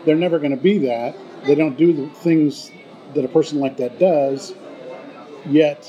[0.04, 1.14] they're never going to be that.
[1.44, 2.70] They don't do the things
[3.14, 4.54] that a person like that does
[5.46, 5.88] yet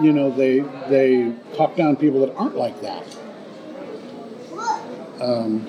[0.00, 3.04] you know they they talk down people that aren't like that.
[5.20, 5.66] Um,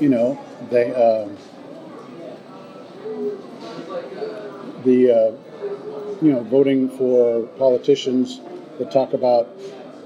[0.00, 0.38] you know
[0.70, 1.36] they um,
[4.82, 5.53] the uh,
[6.22, 8.40] you know voting for politicians
[8.78, 9.48] that talk about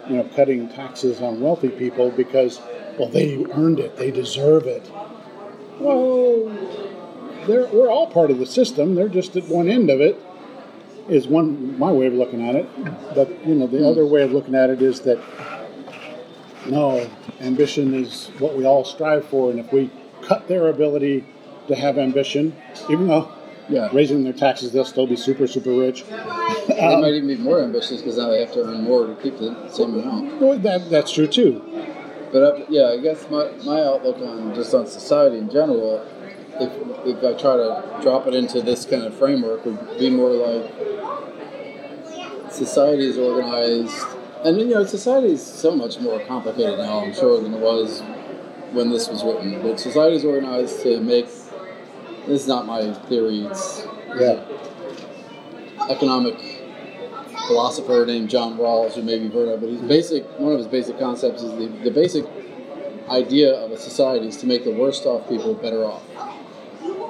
[0.08, 2.60] you know cutting taxes on wealthy people because
[2.98, 4.90] well they earned it they deserve it.
[5.80, 6.46] Well
[7.46, 8.94] they're, we're all part of the system.
[8.94, 10.20] They're just at one end of it
[11.08, 12.68] is one my way of looking at it.
[13.14, 15.18] But you know the other way of looking at it is that
[16.66, 17.08] no
[17.40, 19.50] ambition is what we all strive for.
[19.50, 19.90] And if we
[20.22, 21.24] cut their ability
[21.68, 22.56] to have ambition
[22.90, 23.30] even though
[23.70, 23.88] Yeah.
[23.92, 26.04] raising their taxes they'll still be super super rich
[26.68, 29.38] They might even be more ambitious because now they have to earn more to keep
[29.38, 30.40] the same amount.
[30.40, 31.62] Well, that, that's true too
[32.32, 36.06] But uh, yeah, I guess my, my outlook on just on society in general,
[36.60, 36.72] if,
[37.06, 40.70] if I try to drop it into this kind of framework, would be more like
[42.52, 43.96] society is organized,
[44.44, 48.00] and you know, society is so much more complicated now, I'm sure, than it was
[48.72, 49.60] when this was written.
[49.62, 51.28] But society is organized to make.
[52.28, 53.40] This is not my theory.
[53.40, 53.86] It's
[54.16, 54.44] yeah
[55.88, 56.36] economic
[57.46, 60.68] philosopher named John Rawls, who maybe you've heard of, but his basic one of his
[60.68, 62.24] basic concepts is the, the basic
[63.08, 66.02] idea of a society is to make the worst off people better off.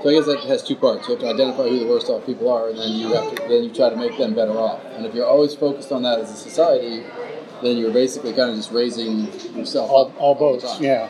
[0.02, 1.09] So I guess that has two parts.
[1.09, 3.48] You have to identify who the worst off people are, and then you have to
[3.48, 4.81] then you try to make them better off.
[4.94, 7.04] And if you're always focused on that as a society,
[7.62, 9.24] then you're basically kind of just raising
[9.57, 11.09] yourself all, up all boats yeah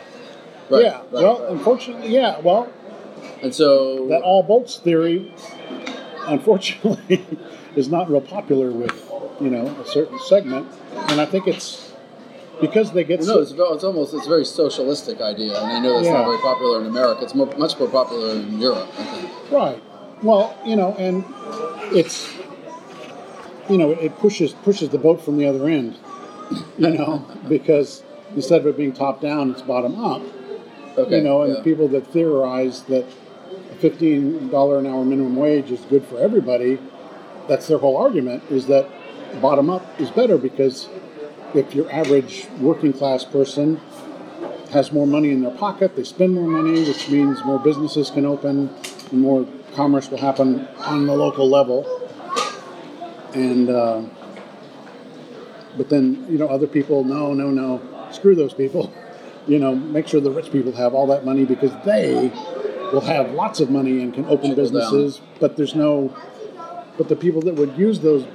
[0.69, 1.51] Right, yeah right, well right.
[1.51, 2.71] unfortunately yeah well
[3.41, 5.31] And so that all boats theory
[6.27, 7.25] unfortunately
[7.75, 9.09] is not real popular with
[9.41, 10.67] you know a certain segment
[11.07, 11.93] and i think it's
[12.59, 15.79] because they get No, so, it's, it's almost it's a very socialistic idea, and I
[15.79, 16.13] know that's Yeah.
[16.19, 17.23] not very popular in America.
[17.23, 19.51] It's more, much more popular in Europe, I think.
[19.51, 19.81] right
[20.21, 21.23] well you know and
[21.95, 22.29] it's
[23.69, 25.95] you know it pushes pushes the boat from the other end
[26.77, 28.03] you know because
[28.35, 30.21] instead of it being top down it's bottom up
[30.97, 31.61] Okay, you know and yeah.
[31.63, 33.05] people that theorize that
[33.81, 36.79] $15 an hour minimum wage is good for everybody
[37.47, 38.87] that's their whole argument is that
[39.41, 40.89] bottom up is better because
[41.53, 43.79] if your average working class person
[44.71, 48.25] has more money in their pocket they spend more money which means more businesses can
[48.25, 48.69] open
[49.11, 51.85] and more commerce will happen on the local level.
[53.33, 54.01] And uh,
[55.77, 58.93] but then you know other people no no no screw those people.
[59.47, 62.31] You know make sure the rich people have all that money because they
[62.91, 64.55] will have lots of money and can open Trickle down.
[64.63, 66.15] businesses but there's no
[66.97, 68.25] but the people that would use those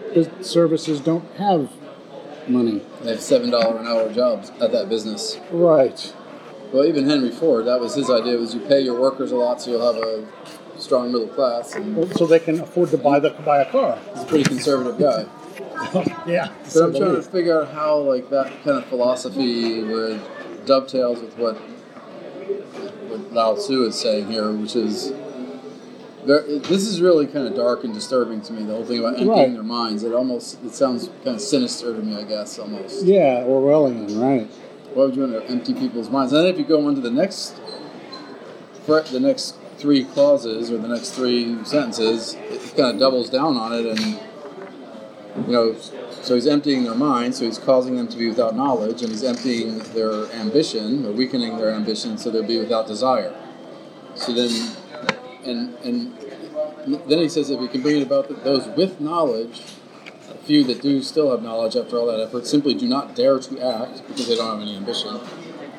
[0.40, 1.70] services don't have
[2.48, 2.80] money.
[3.02, 5.38] They have seven dollar an hour jobs at that business.
[5.50, 6.14] Right.
[6.72, 8.36] Well, even Henry Ford, that was his idea.
[8.36, 10.26] Was you pay your workers a lot, so you'll have a
[10.80, 11.74] strong middle class.
[11.74, 13.98] And So they can afford to buy the buy a car.
[14.14, 15.26] he's a pretty conservative guy.
[16.26, 16.52] yeah.
[16.72, 20.20] But I'm trying to figure out how like that kind of philosophy would
[20.64, 21.58] dovetails with what
[23.09, 25.12] what Lao Tzu is saying here, which is
[26.26, 28.62] this is really kind of dark and disturbing to me.
[28.64, 29.52] The whole thing about emptying Right.
[29.52, 30.02] their minds.
[30.04, 32.16] It almost it sounds kind of sinister to me.
[32.16, 33.04] I guess almost.
[33.04, 34.50] Yeah, Orwellian, right?
[34.94, 36.33] Why would you want to empty people's minds?
[36.33, 37.57] And then if you go on to the next,
[38.87, 43.72] the next three clauses or the next three sentences, it kind of doubles down on
[43.74, 44.20] it, and
[45.37, 45.77] you know,
[46.23, 49.25] so he's emptying their minds, so he's causing them to be without knowledge, and he's
[49.25, 53.35] emptying their ambition or weakening their ambition, so they'll be without desire.
[54.14, 54.51] So then,
[55.44, 56.16] and and
[57.09, 59.61] then he says if we can bring it about that those with knowledge
[60.31, 63.38] a few that do still have knowledge after all that effort simply do not dare
[63.38, 65.18] to act because they don't have any ambition,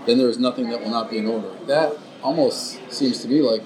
[0.06, 1.50] then there is nothing that will not be in order.
[1.68, 3.64] That almost seems to be like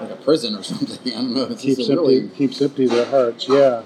[0.00, 1.12] like a prison or something.
[1.12, 1.44] I don't know.
[1.44, 2.28] It's Keeps empty, really.
[2.30, 3.46] keeps empty their hearts.
[3.48, 3.82] Yeah.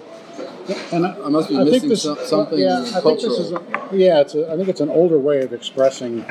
[0.93, 3.53] And I, I must be I missing this, some- something Yeah, I think this is.
[3.53, 4.35] A, yeah, it's.
[4.35, 6.25] A, I think it's an older way of expressing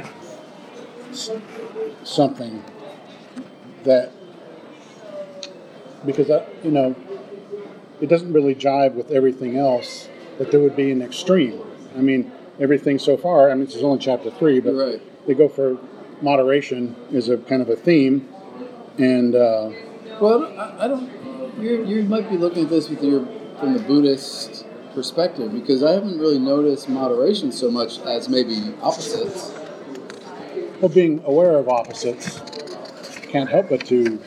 [2.03, 2.63] something
[3.83, 4.11] that
[6.05, 6.95] because I, you know,
[8.01, 10.09] it doesn't really jive with everything else.
[10.37, 11.61] That there would be an extreme.
[11.95, 13.49] I mean, everything so far.
[13.49, 15.27] I mean, this is only chapter three, but right.
[15.27, 15.77] they go for
[16.21, 18.27] moderation is a kind of a theme,
[18.97, 19.71] and uh,
[20.19, 21.09] Well, I, I don't.
[21.61, 23.25] You you might be looking at this with your
[23.59, 29.51] from the Buddhist perspective because I haven't really noticed moderation so much as maybe opposites.
[30.81, 32.41] well, being aware of opposites
[33.27, 34.19] can't help but to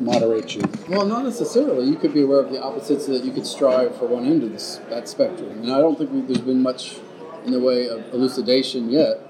[0.00, 0.62] moderate you.
[0.88, 1.86] Well, not necessarily.
[1.86, 4.42] You could be aware of the opposites so that you could strive for one end
[4.42, 5.50] of this, that spectrum.
[5.50, 6.96] And I don't think we, there's been much
[7.44, 9.20] in the way of elucidation yet.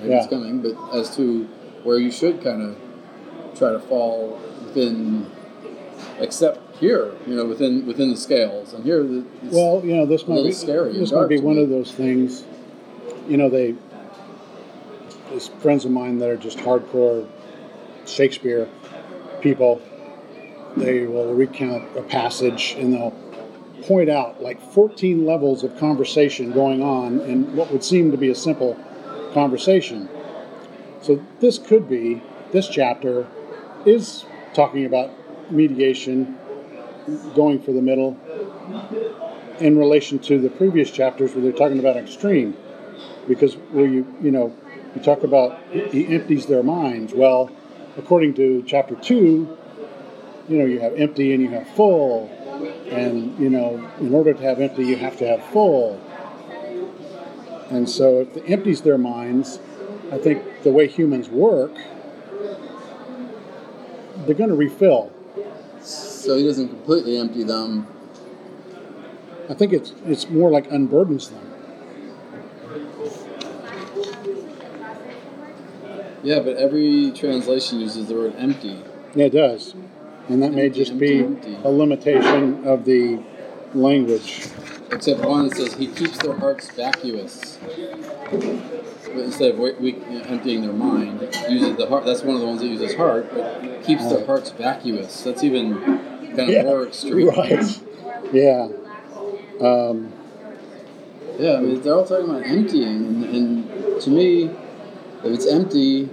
[0.00, 1.44] Maybe it's coming, but as to
[1.84, 5.30] where you should kind of try to fall within,
[6.18, 8.72] except here, you know, within within the scales.
[8.72, 9.02] And here,
[9.44, 11.62] Well, you know, this might be scary this might be one me.
[11.62, 12.44] of those things.
[13.28, 13.74] You know, they
[15.30, 17.26] there's friends of mine that are just hardcore
[18.06, 18.68] Shakespeare
[19.40, 19.80] people.
[20.76, 23.14] They will recount a passage and they'll
[23.82, 28.30] point out like 14 levels of conversation going on in what would seem to be
[28.30, 28.76] a simple
[29.32, 30.08] conversation.
[31.02, 33.26] So this could be this chapter
[33.84, 35.10] is talking about
[35.50, 36.36] mediation,
[37.34, 38.18] going for the middle,
[39.60, 42.56] in relation to the previous chapters where they're talking about extreme.
[43.28, 44.54] Because where you you know
[44.94, 47.12] you talk about he empties their minds.
[47.12, 47.50] Well,
[47.96, 49.56] according to chapter two,
[50.48, 52.30] you know you have empty and you have full,
[52.90, 56.00] and you know in order to have empty you have to have full.
[57.70, 59.58] And so if it empties their minds,
[60.12, 61.74] I think the way humans work,
[64.24, 65.12] they're going to refill.
[66.26, 67.86] So he doesn't completely empty them.
[69.48, 71.42] I think it's it's more like unburdens them.
[76.24, 78.82] Yeah, but every translation uses the word empty.
[79.14, 79.74] Yeah, it does.
[80.28, 81.68] And that may Empty, just be empty, empty.
[81.68, 83.22] a limitation of the
[83.74, 84.48] language.
[84.90, 87.58] Except one that says he keeps their hearts vacuous.
[88.30, 92.04] But instead of we, we, emptying their mind, uses the heart.
[92.04, 95.22] That's one of the ones that uses heart, but keeps their hearts vacuous.
[95.22, 96.00] That's even
[96.34, 97.28] kind of more extreme.
[97.28, 97.80] Right.
[98.32, 98.68] Yeah.
[99.60, 100.12] Um,
[101.38, 106.08] Yeah, I mean, they're all talking about emptying, and, and to me, if it's empty,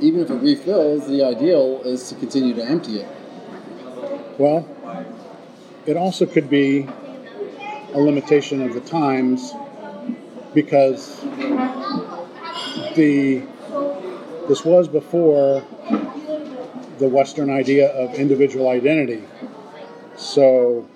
[0.00, 3.08] even if it refills, the ideal is to continue to empty it.
[4.38, 4.66] well,
[5.86, 6.86] it also could be
[7.94, 9.52] a limitation of the times
[10.54, 11.20] because
[12.94, 13.42] the
[14.48, 15.62] this was before
[16.98, 19.22] the Western idea of individual identity.
[20.16, 20.88] So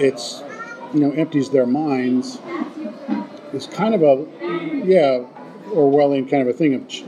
[0.00, 0.42] it's
[0.94, 2.38] you know empties their minds.
[3.52, 4.26] It's kind of a
[4.84, 5.24] yeah
[5.70, 7.04] Orwellian kind of a thing of ch-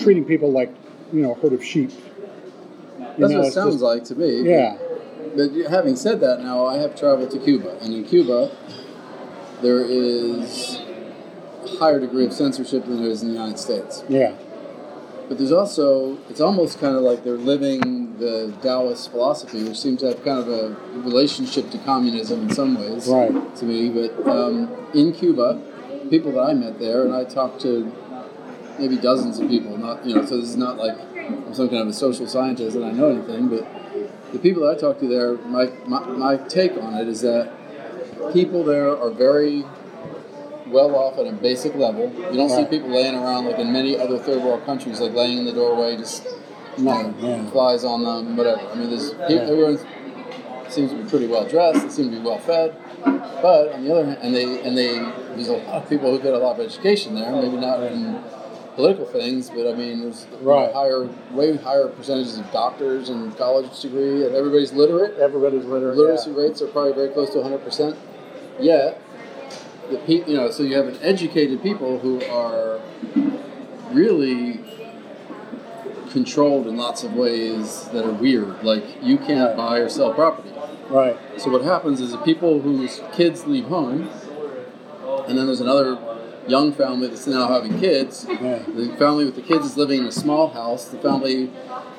[0.00, 0.72] treating people like
[1.12, 1.90] you know a herd of sheep.
[1.90, 4.42] You That's know, what it sounds just- like to me.
[4.48, 4.76] Yeah,
[5.36, 8.50] But having said that, now I have traveled to Cuba, and in Cuba,
[9.62, 10.80] there is
[11.64, 14.04] a higher degree of censorship than there is in the United States.
[14.08, 14.32] yeah,
[15.30, 20.00] But there's also, it's almost kind of like they're living the Taoist philosophy, which seems
[20.00, 20.70] to have kind of a
[21.02, 23.56] relationship to communism in some ways, Right.
[23.58, 23.90] to me.
[23.90, 25.62] But um, in Cuba,
[26.10, 27.92] people that I met there, and I talked to
[28.80, 31.82] maybe dozens of people, not you know, so this is not like I'm some kind
[31.82, 33.64] of a social scientist and I know anything, but
[34.32, 37.52] the people that I talk to there, my, my, my take on it is that
[38.32, 39.64] people there are very
[40.70, 42.12] well off at a basic level.
[42.30, 45.38] You don't see people laying around like in many other third world countries, like laying
[45.38, 46.26] in the doorway, just
[46.78, 47.44] No, yeah.
[47.50, 48.60] flies on them, whatever.
[48.60, 49.40] I mean, there's people, Yeah.
[49.42, 49.78] everyone
[50.68, 51.82] seems to be pretty well dressed.
[51.82, 52.74] They seem to be well fed.
[53.04, 54.94] But on the other hand, and they and they
[55.34, 57.32] there's a lot of people who get a lot of education there.
[57.32, 58.22] Maybe not in
[58.76, 60.72] political things, but I mean, there's Right.
[60.72, 65.18] higher, way higher percentages of doctors and college degree, and everybody's literate.
[65.18, 65.96] Everybody's literate.
[65.96, 66.36] Literacy yeah.
[66.42, 67.96] rates are probably very close to 100%.
[68.60, 69.00] Yet,
[69.90, 72.80] the pe- you know, so you have an educated people who are
[73.92, 74.60] really
[76.10, 78.62] controlled in lots of ways that are weird.
[78.62, 80.50] Like you can't buy or sell property.
[80.88, 81.16] Right.
[81.38, 84.08] So what happens is the people whose kids leave home,
[85.28, 85.98] and then there's another
[86.48, 88.26] young family that's now having kids.
[88.28, 88.64] Yeah.
[88.66, 90.86] The family with the kids is living in a small house.
[90.86, 91.46] The family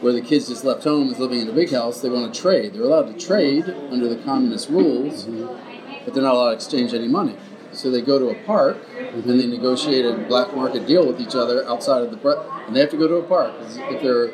[0.01, 2.01] where the kids just left home is living in a big house.
[2.01, 2.73] They want to trade.
[2.73, 6.03] They're allowed to trade under the communist rules, mm-hmm.
[6.03, 7.37] but they're not allowed to exchange any money.
[7.81, 8.77] So they go to a park
[9.11, 12.75] and they negotiate a black market deal with each other outside of the bre- and
[12.75, 13.55] they have to go to a park
[13.89, 14.29] if they're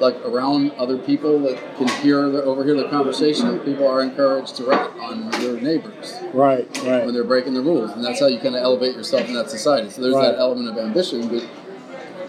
[0.00, 3.60] like around other people that can hear the, overhear the conversation.
[3.60, 6.66] People are encouraged to rat on their neighbors Right.
[6.78, 7.04] Right.
[7.04, 9.48] When they're breaking the rules, and that's how you kind of elevate yourself in that
[9.48, 9.88] society.
[9.90, 10.32] So there's Right.
[10.32, 11.46] that element of ambition, but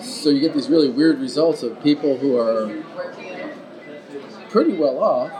[0.03, 2.69] so you get these really weird results of people who are
[4.49, 5.31] pretty well off,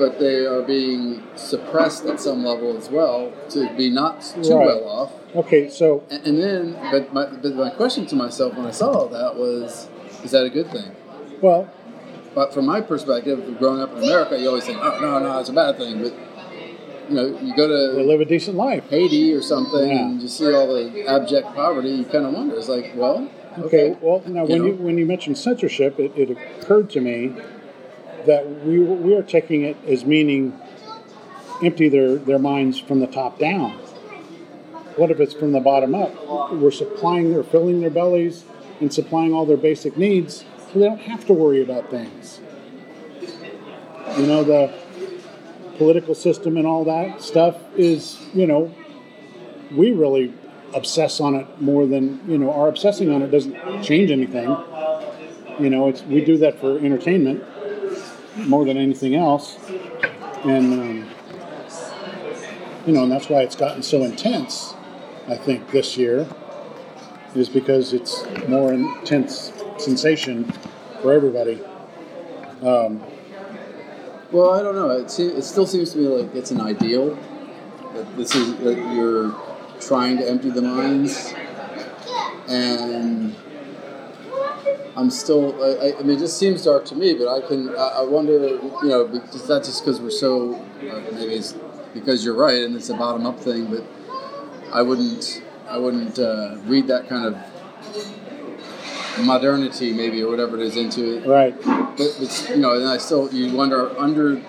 [0.00, 4.66] but they are being suppressed at some level as well to be not too Right.
[4.66, 5.12] well off.
[5.36, 5.68] Okay.
[5.68, 9.08] So And, and then, but my, but my question to myself when I saw all
[9.08, 9.86] that was,
[10.24, 10.90] is that a good thing?
[11.40, 11.68] well,
[12.34, 15.48] But from my perspective, growing up in America, you always think, oh no, no, it's
[15.50, 16.02] a bad thing.
[16.02, 16.14] But
[17.08, 18.88] you know, you go to they live a decent life.
[18.88, 20.06] Haiti or something, Yeah.
[20.06, 21.90] and you see all the abject poverty.
[21.90, 22.56] You kind of wonder.
[22.56, 23.28] It's like, well,
[23.58, 23.96] Okay.
[24.00, 24.66] Well, now when know?
[24.66, 27.34] you when you mentioned censorship, it, it occurred to me
[28.26, 30.58] that we we are taking it as meaning
[31.62, 33.72] empty their their minds from the top down.
[34.96, 36.52] What if it's from the bottom up?
[36.52, 38.44] We're supplying, they're filling their bellies
[38.80, 42.40] and supplying all their basic needs, so they don't have to worry about things.
[44.16, 44.72] You know the
[45.78, 48.74] political system and all that stuff is, you know,
[49.74, 50.34] we really
[50.74, 54.56] obsess on it more than you know our obsessing on it doesn't change anything
[55.58, 57.42] you know it's we do that for entertainment
[58.36, 59.58] more than anything else.
[60.44, 61.10] And um,
[62.86, 64.74] you know and that's why it's gotten so intense
[65.28, 66.26] i think this year
[67.34, 70.50] is because it's more intense sensation
[71.00, 71.62] for everybody.
[72.62, 73.02] Um,
[74.32, 74.90] well, I don't know.
[74.90, 77.16] It, se- it still seems to me like it's an ideal
[77.94, 79.34] that this is that you're
[79.80, 81.32] trying to empty the minds,
[82.48, 83.29] and
[84.96, 85.54] I'm still.
[85.62, 87.70] I, I- mean, it just seems dark to me, but I can.
[87.70, 88.32] I, I wonder.
[88.32, 90.54] You know, because that's just because we're so.
[90.54, 91.54] Uh, maybe it's
[91.94, 93.66] because you're right, and it's a bottom up thing.
[93.66, 93.84] But
[94.72, 95.42] I wouldn't.
[95.68, 97.38] I wouldn't uh, read that kind of
[99.24, 101.26] modernity, maybe, or whatever it is, into it.
[101.26, 104.42] right But it's, you know, and I still you wonder under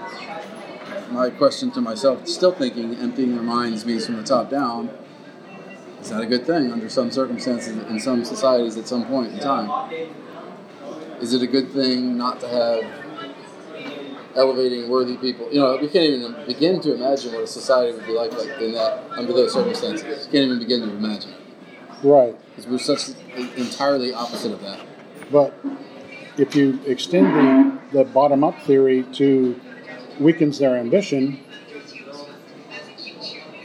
[1.11, 4.89] my question to myself, still thinking emptying their minds means from the top down.
[5.99, 9.39] Is that a good thing under some circumstances in some societies at some point in
[9.39, 9.69] time?
[11.21, 12.83] Is it a good thing not to have
[14.35, 15.47] elevating worthy people?
[15.51, 18.59] You know, we can't even begin to imagine what a society would be like, like
[18.59, 20.25] in that under those circumstances.
[20.25, 21.33] Can't even begin to imagine
[22.03, 23.15] right because we're such
[23.55, 24.79] entirely opposite of that.
[25.31, 25.53] But
[26.37, 29.59] if you extend the, the bottom up theory to
[30.19, 31.39] weakens their ambition,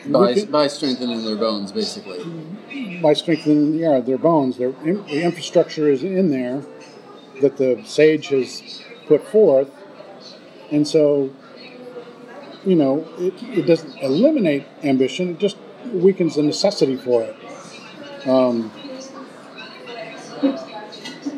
[0.06, 2.20] By, can- by strengthening their bones, basically.
[3.00, 6.62] by strengthening yeah, their bones, their the infrastructure is in there
[7.40, 9.70] that the sage has put forth,
[10.70, 11.30] and so
[12.64, 15.56] you know it, it doesn't eliminate ambition; it just
[15.92, 17.36] weakens the necessity for it.
[18.28, 18.72] Um,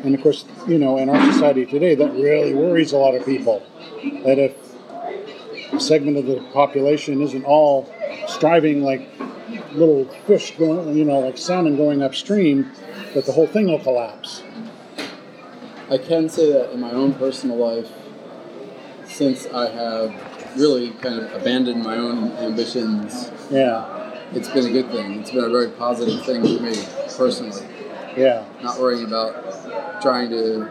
[0.03, 3.25] and of course, you know, in our society today, that really worries a lot of
[3.25, 3.65] people.
[4.23, 7.91] That if a segment of the population isn't all
[8.27, 9.07] striving like
[9.73, 12.71] little fish going, you know, like salmon going upstream,
[13.13, 14.43] that the whole thing will collapse.
[15.89, 17.89] I can say that in my own personal life,
[19.05, 24.91] since I have really kind of abandoned my own ambitions, Yeah, it's been a good
[24.91, 25.19] thing.
[25.19, 26.75] It's been a very positive thing for me
[27.17, 27.63] personally.
[28.15, 30.69] yeah, Not worrying about trying to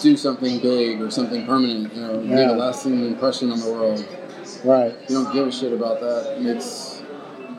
[0.00, 2.50] do something big or something permanent, you know, leave Yeah.
[2.52, 4.04] a lasting impression on the world.
[4.64, 4.94] right.
[5.08, 6.34] You don't give a shit about that.
[6.36, 7.02] It makes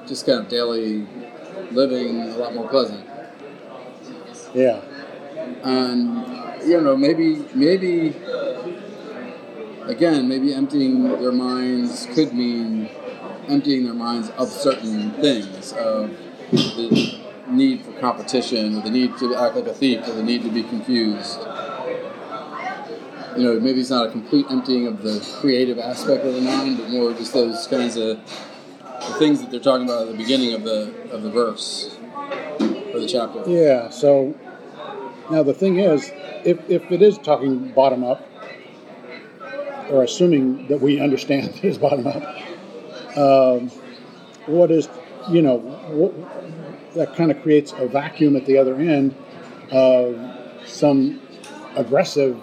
[0.08, 1.06] just kind of daily
[1.72, 3.06] living a lot more pleasant.
[4.54, 4.80] Yeah,
[5.64, 8.16] and you know maybe maybe
[9.86, 12.90] again maybe emptying their minds could mean
[13.48, 16.10] emptying their minds of certain things of
[16.52, 20.44] the need for competition or the need to act like a thief or the need
[20.44, 21.40] to be confused
[23.36, 26.78] you know maybe it's not a complete emptying of the creative aspect of the mind
[26.78, 28.20] but more just those kinds of
[29.20, 31.98] things that they're talking about at the beginning of the of the verse
[32.94, 33.90] or the chapter Yeah.
[33.90, 34.36] So
[35.34, 36.12] now the thing is,
[36.46, 38.22] if if it is talking bottom up,
[39.90, 43.70] or assuming that we understand it is bottom up, um,
[44.46, 44.88] what is
[45.32, 49.16] you know what, that kind of creates a vacuum at the other end
[49.72, 50.16] of
[50.66, 51.20] some
[51.76, 52.40] aggressive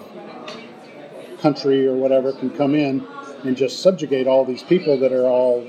[1.39, 3.07] country or whatever can come in
[3.45, 5.67] and just subjugate all these people that are all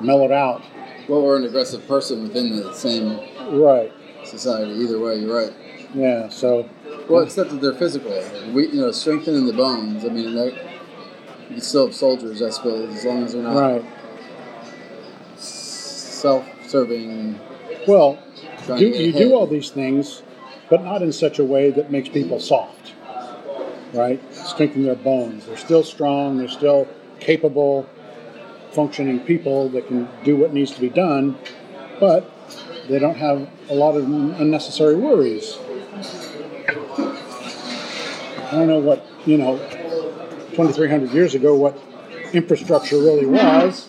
[0.00, 0.62] mellowed out.
[1.06, 3.20] well or an aggressive person within the same
[3.50, 3.92] Right.
[4.24, 5.52] society either way you're right
[5.94, 6.28] Yeah.
[6.28, 6.68] So
[7.08, 8.12] well except that they're physical
[8.52, 10.52] we you know strengthening the bones i mean that
[11.48, 13.84] you can still have soldiers i suppose as long as they're not right.
[15.36, 17.38] self-serving
[17.86, 18.18] Well,
[18.66, 19.22] do, you ahead.
[19.22, 20.22] do all these things,
[20.70, 22.92] but not in such a way that makes people soft,
[23.92, 24.20] right?
[24.32, 25.46] Strengthen their bones.
[25.46, 26.38] They're still strong.
[26.38, 26.86] They're still
[27.18, 27.88] capable,
[28.70, 31.36] functioning people that can do what needs to be done,
[31.98, 32.30] but
[32.88, 35.58] they don't have a lot of unnecessary worries.
[35.92, 35.96] I
[38.52, 39.58] don't know what you know,
[40.50, 41.78] 2,300 years ago, what
[42.32, 43.88] infrastructure really was.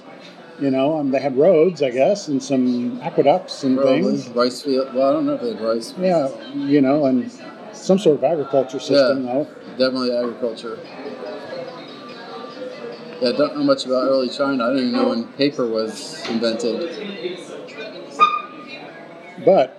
[0.59, 4.17] You know, um, they had roads, I guess, and some aqueducts and Probably.
[4.17, 4.27] things.
[4.29, 7.31] rice field well i don't know if they had rice Yeah, you know, and
[7.73, 9.33] some sort of agriculture system, Yeah.
[9.33, 9.47] though.
[9.77, 10.77] Definitely agriculture.
[13.19, 14.65] Yeah, I don't know much about early China.
[14.65, 16.89] I don't even know when paper was invented.
[19.43, 19.75] But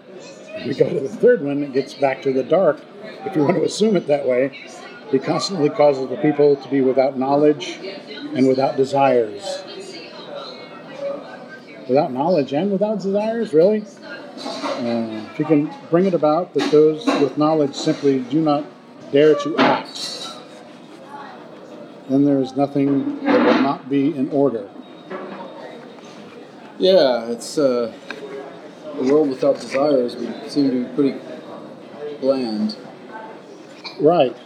[0.65, 2.81] we go to the third one, it gets back to the dark.
[3.25, 4.59] If you want to assume it that way,
[5.11, 7.79] he constantly causes the people to be without knowledge
[8.35, 9.63] and without desires.
[11.89, 13.85] Without knowledge and without desires, really?
[14.37, 18.65] Uh, if you can bring it about that those with knowledge simply do not
[19.13, 20.31] dare to act,
[22.09, 24.69] then there is nothing that will not be in order.
[26.79, 27.93] Yeah, it's uh,
[28.99, 31.21] a world without desires would seem to be pretty
[32.21, 32.77] bland.
[34.01, 34.37] Right.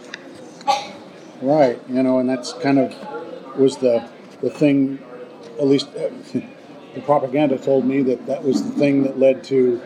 [1.41, 1.79] Right.
[1.87, 2.95] You know, and that's kind of
[3.57, 4.07] was the
[4.41, 4.99] the thing.
[5.59, 6.09] At least uh,
[6.93, 9.81] the propaganda told me that that was the thing that led to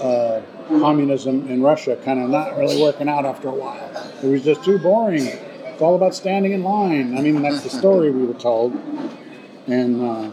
[0.00, 3.90] uh, communism in Russia kind of not really working out after a while.
[4.22, 5.26] It was just too boring.
[5.26, 7.16] It's all about standing in line.
[7.16, 8.74] I mean, that's the story we were told.
[9.66, 10.30] And uh,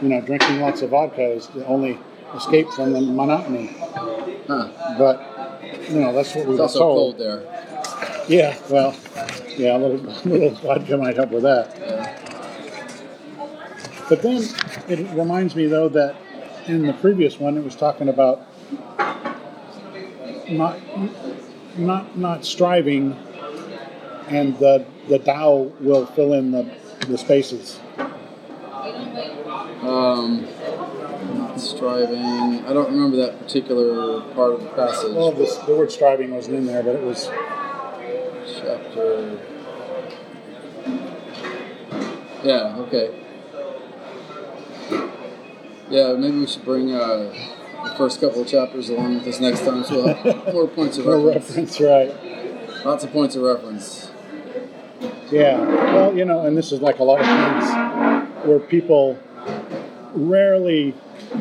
[0.00, 1.98] you know, drinking lots of vodka is the only
[2.34, 3.68] escape from the monotony.
[4.46, 4.68] Huh.
[4.98, 7.16] But you know, that's what we It's were also told.
[7.16, 7.42] cold there.
[8.28, 8.94] Yeah, well,
[9.56, 9.98] yeah, a little,
[10.30, 11.76] little vodka might help with that.
[11.78, 12.18] Yeah.
[14.08, 14.42] But then
[14.88, 16.16] it reminds me, though, that
[16.66, 18.42] in the previous one, it was talking about
[20.48, 20.78] not,
[21.76, 23.16] not, not striving,
[24.28, 26.70] and the the Tao will fill in the,
[27.08, 27.80] the spaces.
[29.82, 30.46] Um,
[31.68, 32.64] striving.
[32.66, 35.14] I don't remember that particular part of the passage.
[35.14, 37.30] Well, this, the word striving wasn't in there, but it was
[38.46, 39.38] Chapter.
[42.42, 43.14] Yeah, okay.
[45.88, 47.32] Yeah, maybe we should bring uh,
[47.84, 50.98] the first couple of chapters along with us next time so we'll have more points
[50.98, 51.48] of reference.
[51.50, 52.84] reference, right?
[52.84, 54.10] Lots of points of reference.
[55.30, 55.58] Yeah.
[55.58, 59.18] Well, you know, and this is like a lot of things where people
[60.14, 60.94] rarely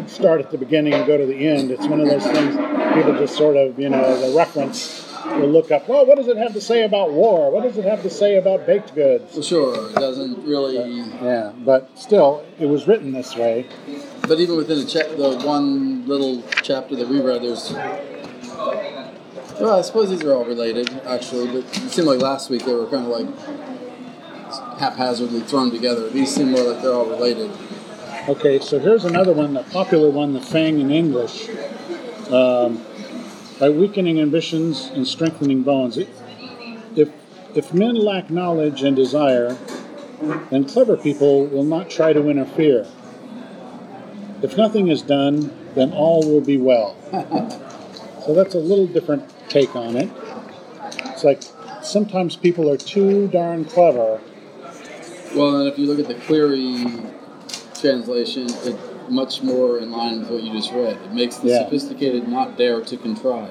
[0.08, 1.72] start at the beginning and go to the end.
[1.72, 2.56] It's one of those things
[2.94, 6.38] people just sort of, you know, the reference will look up, well, what does it
[6.38, 7.52] have to say about war?
[7.52, 9.34] What does it have to say about baked goods?
[9.34, 11.02] Well, sure, it doesn't really.
[11.22, 13.68] Yeah, but still, it was written this way.
[14.28, 17.72] But even within the, cha- the one little chapter that we read, there's.
[19.60, 22.74] Well, I suppose these are all related, actually, but it seemed like last week they
[22.74, 26.10] were kind of like haphazardly thrown together.
[26.10, 27.52] These seem more like they're all related.
[28.30, 31.50] Okay, so here's another one, the popular one, the Feng and English.
[32.30, 32.86] Um,
[33.60, 35.98] by weakening ambitions and strengthening bones.
[35.98, 37.10] If,
[37.56, 39.58] if men lack knowledge and desire,
[40.52, 42.88] then clever people will not try to interfere.
[44.44, 46.96] If nothing is done, then all will be well.
[48.24, 50.12] so that's a little different take on it.
[51.06, 51.42] It's like
[51.82, 54.22] sometimes people are too darn clever.
[55.34, 57.04] Well, and if you look at the Cleary
[57.82, 58.72] translation, it's
[59.10, 60.98] much more in line with what you just read.
[61.04, 61.64] It makes the Yeah.
[61.64, 63.50] sophisticated not dare to contrive.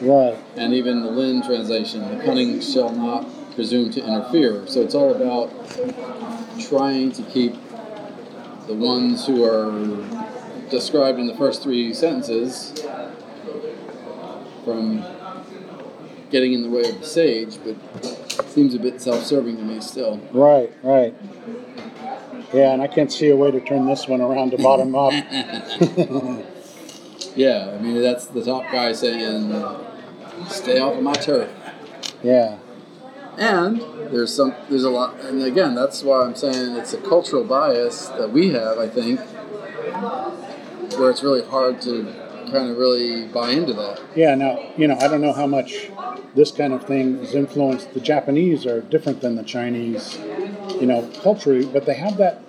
[0.00, 0.36] Right.
[0.56, 4.62] And even the Lin translation, the cunning shall not presume to interfere.
[4.66, 5.50] So it's all about
[6.60, 7.54] trying to keep
[8.66, 9.72] the ones who are
[10.70, 12.72] described in the first three sentences
[14.64, 15.04] from
[16.30, 17.76] getting in the way of the sage, but
[18.48, 20.20] seems a bit self-serving to me still.
[20.32, 21.14] Right, right.
[22.54, 25.12] Yeah, and I can't see a way to turn this one around to bottom up.
[27.34, 29.50] yeah, I mean that's the top guy saying,
[30.48, 31.50] "Stay off of my turf."
[32.22, 32.58] Yeah.
[33.36, 33.80] And
[34.12, 38.06] there's some, there's a lot, and again, that's why I'm saying it's a cultural bias
[38.10, 38.78] that we have.
[38.78, 39.18] I think
[40.98, 42.04] where it's really hard to
[42.52, 44.00] kind of really buy into that.
[44.14, 44.36] Yeah.
[44.36, 45.90] Now, you know, I don't know how much
[46.34, 47.94] this kind of thing has influenced.
[47.94, 50.18] The Japanese are different than the Chinese,
[50.80, 52.40] you know, culturally, but they have that.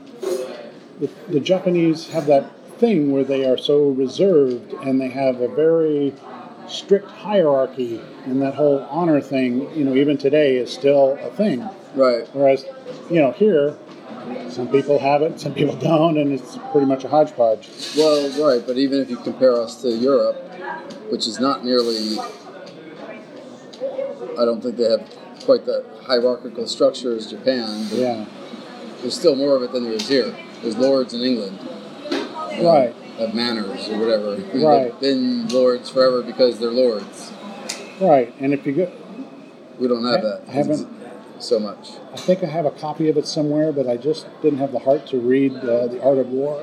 [1.00, 5.48] The, the Japanese have that thing where they are so reserved and they have a
[5.48, 6.14] very
[6.68, 11.68] strict hierarchy and that whole honor thing you know even today is still a thing.
[11.94, 12.28] Right.
[12.34, 12.66] Whereas
[13.10, 13.78] you know here
[14.50, 17.70] some people have it some people don't and it's pretty much a hodgepodge.
[17.96, 20.38] Well right but even if you compare us to europe
[21.12, 22.18] which is not nearly
[24.40, 25.08] i don't think they have
[25.44, 28.26] quite that hierarchical structure as japan yeah.
[29.02, 31.60] there's still more of it than there is here there's lords in england
[32.62, 34.36] right of manors or whatever.
[34.58, 34.92] Right.
[34.92, 37.32] They've been lords forever because they're lords.
[38.00, 38.92] Right, and if you go,
[39.80, 40.44] we don't have I, that.
[40.48, 40.88] I haven't
[41.40, 41.92] so much.
[42.14, 44.80] I think I have a copy of it somewhere, but I just didn't have the
[44.80, 46.62] heart to read uh, the Art of War,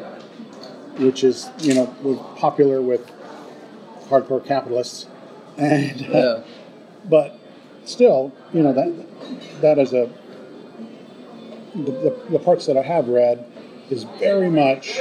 [0.98, 3.10] which is you know was popular with
[4.08, 5.06] hardcore capitalists,
[5.56, 6.42] and uh, yeah.
[7.06, 7.38] but
[7.86, 9.06] still, you know that
[9.62, 10.10] that is a
[11.74, 13.50] the, the, the parts that I have read
[13.92, 14.98] is very much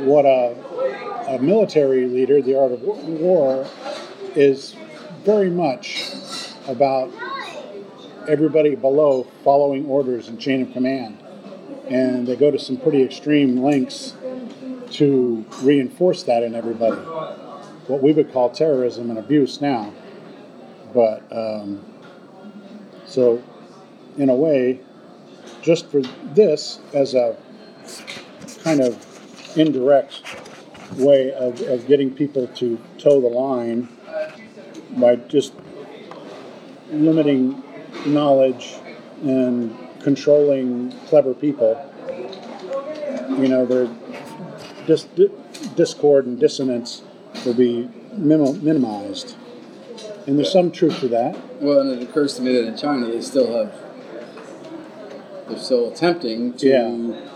[0.00, 0.56] what a,
[1.28, 3.64] a military leader, the art of war,
[4.34, 4.74] is
[5.22, 6.10] very much
[6.66, 7.12] about
[8.28, 11.22] everybody below following orders and chain of command.
[11.88, 14.14] And they go to some pretty extreme lengths
[14.92, 17.00] to reinforce that in everybody.
[17.86, 19.92] What we would call terrorism and abuse now.
[20.92, 21.84] But um,
[23.06, 23.42] so,
[24.18, 24.80] in a way,
[25.62, 26.00] just for
[26.34, 27.36] this as a
[28.62, 29.06] kind of
[29.56, 30.22] indirect
[30.96, 33.88] way of, of getting people to toe the line
[34.96, 35.54] by just
[36.90, 37.62] limiting
[38.06, 38.74] knowledge
[39.22, 41.88] and controlling clever people.
[43.30, 43.88] You know, their
[44.86, 45.06] dis-
[45.76, 47.02] discord and dissonance
[47.46, 49.36] will be minim- minimized.
[50.26, 51.36] And there's some truth to that.
[51.60, 53.74] Well, and it occurs to me that in China they still have,
[55.48, 57.31] they're still attempting to Yeah.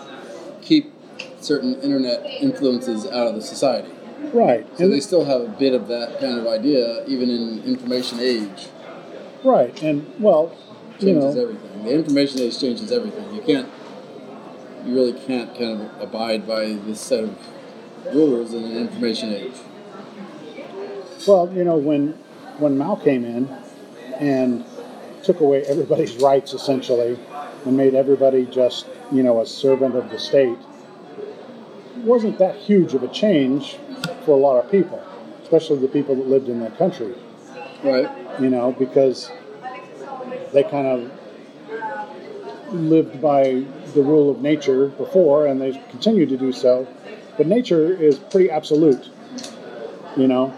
[1.46, 3.90] Certain internet influences out of the society.
[4.32, 4.66] Right.
[4.76, 8.18] So and they still have a bit of that kind of idea, even in information
[8.20, 8.68] age.
[9.44, 9.80] Right.
[9.82, 10.56] And, well,
[10.98, 11.84] you Changes know, everything.
[11.84, 13.34] The information age changes everything.
[13.34, 13.68] You can't,
[14.84, 17.36] you really can't kind of abide by this set of
[18.12, 19.54] rules in an information age.
[21.26, 22.12] Well, you know, when
[22.58, 23.48] when Mao came in
[24.18, 24.64] and
[25.22, 27.18] took away everybody's rights essentially
[27.64, 30.58] and made everybody just, you know, a servant of the state,
[31.98, 33.76] wasn't that huge of a change
[34.24, 35.02] for a lot of people,
[35.42, 37.14] especially the people that lived in that country.
[37.82, 38.10] Right.
[38.40, 39.30] You know, because
[40.52, 41.10] they kind of
[42.72, 46.86] lived by the rule of nature before and they continue to do so.
[47.36, 49.08] But nature is pretty absolute,
[50.16, 50.54] you know,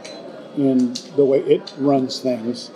[0.57, 2.71] in the way it runs things.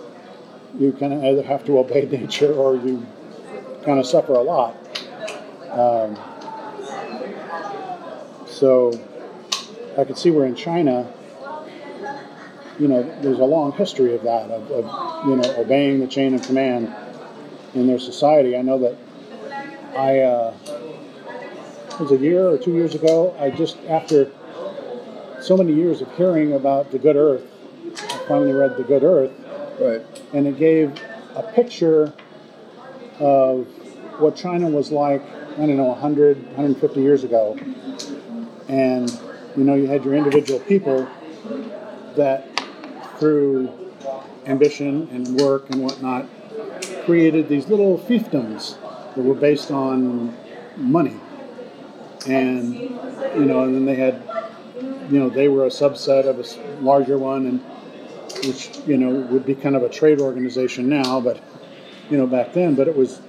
[0.77, 3.05] You kind of either have to obey nature or you
[3.85, 4.75] kind of suffer a lot.
[5.71, 6.17] Um,
[8.63, 8.97] so
[9.97, 11.11] I could see where in China,
[12.79, 16.33] you know, there's a long history of that, of, of you know, obeying the chain
[16.33, 16.95] of command
[17.73, 18.55] in their society.
[18.55, 18.97] I know that
[19.97, 20.55] I, uh,
[21.89, 24.31] it was a year or two years ago, I just, after
[25.41, 27.43] so many years of hearing about the good earth,
[27.85, 29.31] I finally read The Good Earth.
[29.77, 30.01] Right.
[30.33, 30.97] And it gave
[31.35, 32.13] a picture
[33.19, 33.67] of
[34.19, 37.59] what China was like, I don't know, 100, 150 years ago.
[38.67, 39.09] And,
[39.55, 41.07] you know, you had your individual people
[42.15, 42.47] that,
[43.19, 43.71] through
[44.45, 46.27] ambition and work and whatnot,
[47.05, 48.77] created these little fiefdoms
[49.15, 50.35] that were based on
[50.77, 51.15] money.
[52.27, 54.21] And, you know, and then they had,
[55.09, 57.59] you know, they were a subset of a larger one, and
[58.45, 61.41] which, you know, would be kind of a trade organization now, but,
[62.09, 62.75] you know, back then.
[62.75, 63.19] But it was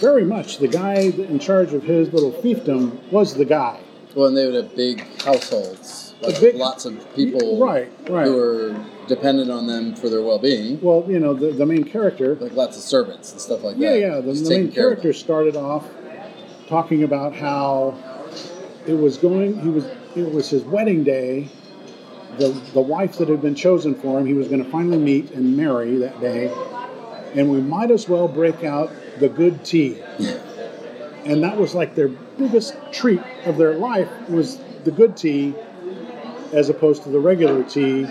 [0.00, 3.80] very much the guy in charge of his little fiefdom was the guy.
[4.14, 6.14] Well, and they would have big households.
[6.20, 8.26] like big- lots of people Right, right.
[8.26, 12.36] who are dependent on them for their well-being, Well, you know, the, the main character.
[12.36, 13.98] like lots of servants and stuff like Yeah, that.
[14.00, 14.20] yeah.
[14.20, 15.88] The, the main character started off
[16.68, 17.94] talking about how
[18.86, 19.58] it was going.
[19.60, 19.84] He was.
[20.14, 21.48] It was his wedding day.
[22.38, 25.30] The the wife that had been chosen for him, he was going to finally meet
[25.32, 26.52] and marry that day,
[27.34, 28.90] and we might as well break out
[29.20, 30.02] the good tea.
[31.24, 35.54] And that was like their biggest treat of their life was the good tea,
[36.52, 38.04] as opposed to the regular tea.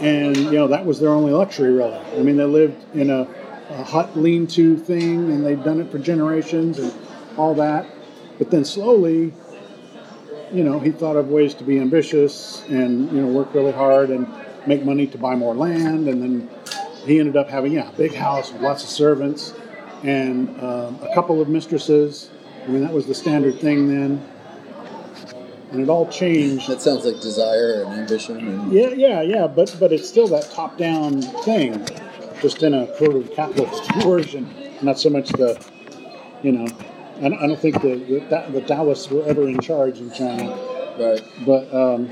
[0.00, 1.98] And you know that was their only luxury, really.
[2.16, 3.28] I mean, they lived in a,
[3.70, 6.92] a hut lean-to thing, and they'd done it for generations and
[7.36, 7.86] all that.
[8.38, 9.34] But then slowly,
[10.52, 14.10] you know, he thought of ways to be ambitious and you know work really hard
[14.10, 14.26] and
[14.66, 16.50] make money to buy more land, and then
[17.04, 19.54] he ended up having yeah a big house with lots of servants
[20.02, 22.30] and um, a couple of mistresses.
[22.64, 24.26] I mean, that was the standard thing then,
[25.72, 26.68] and it all changed.
[26.68, 28.38] That sounds like desire and ambition.
[28.38, 31.86] And Yeah, yeah, yeah, but but it's still that top-down thing,
[32.40, 34.48] just in a sort of capitalist version,
[34.82, 35.62] not so much the,
[36.42, 36.66] you know,
[37.18, 40.50] I don't, I don't think the the, the Taoists were ever in charge in China,
[40.98, 41.22] right.
[41.46, 42.10] but um,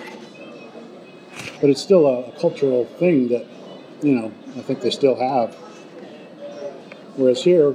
[1.61, 3.47] but it's still a, a cultural thing that,
[4.03, 5.57] you know, I think they still have.
[7.19, 7.75] Whereas here,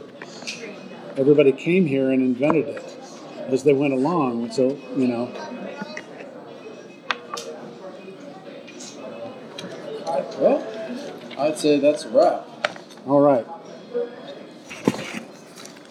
[1.18, 2.98] everybody came here and invented it
[3.48, 5.26] as they went along, so you know.
[10.40, 10.66] Well,
[11.38, 12.48] I'd say that's a wrap.
[13.06, 13.46] All right.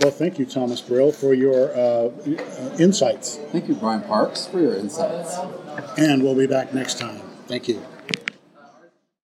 [0.00, 3.36] Well, thank you, Thomas Brill, for your uh, uh, insights.
[3.52, 5.36] Thank you, Brian Parks, for your insights.
[5.98, 7.20] And we'll be back next time.
[7.48, 7.82] Thank you.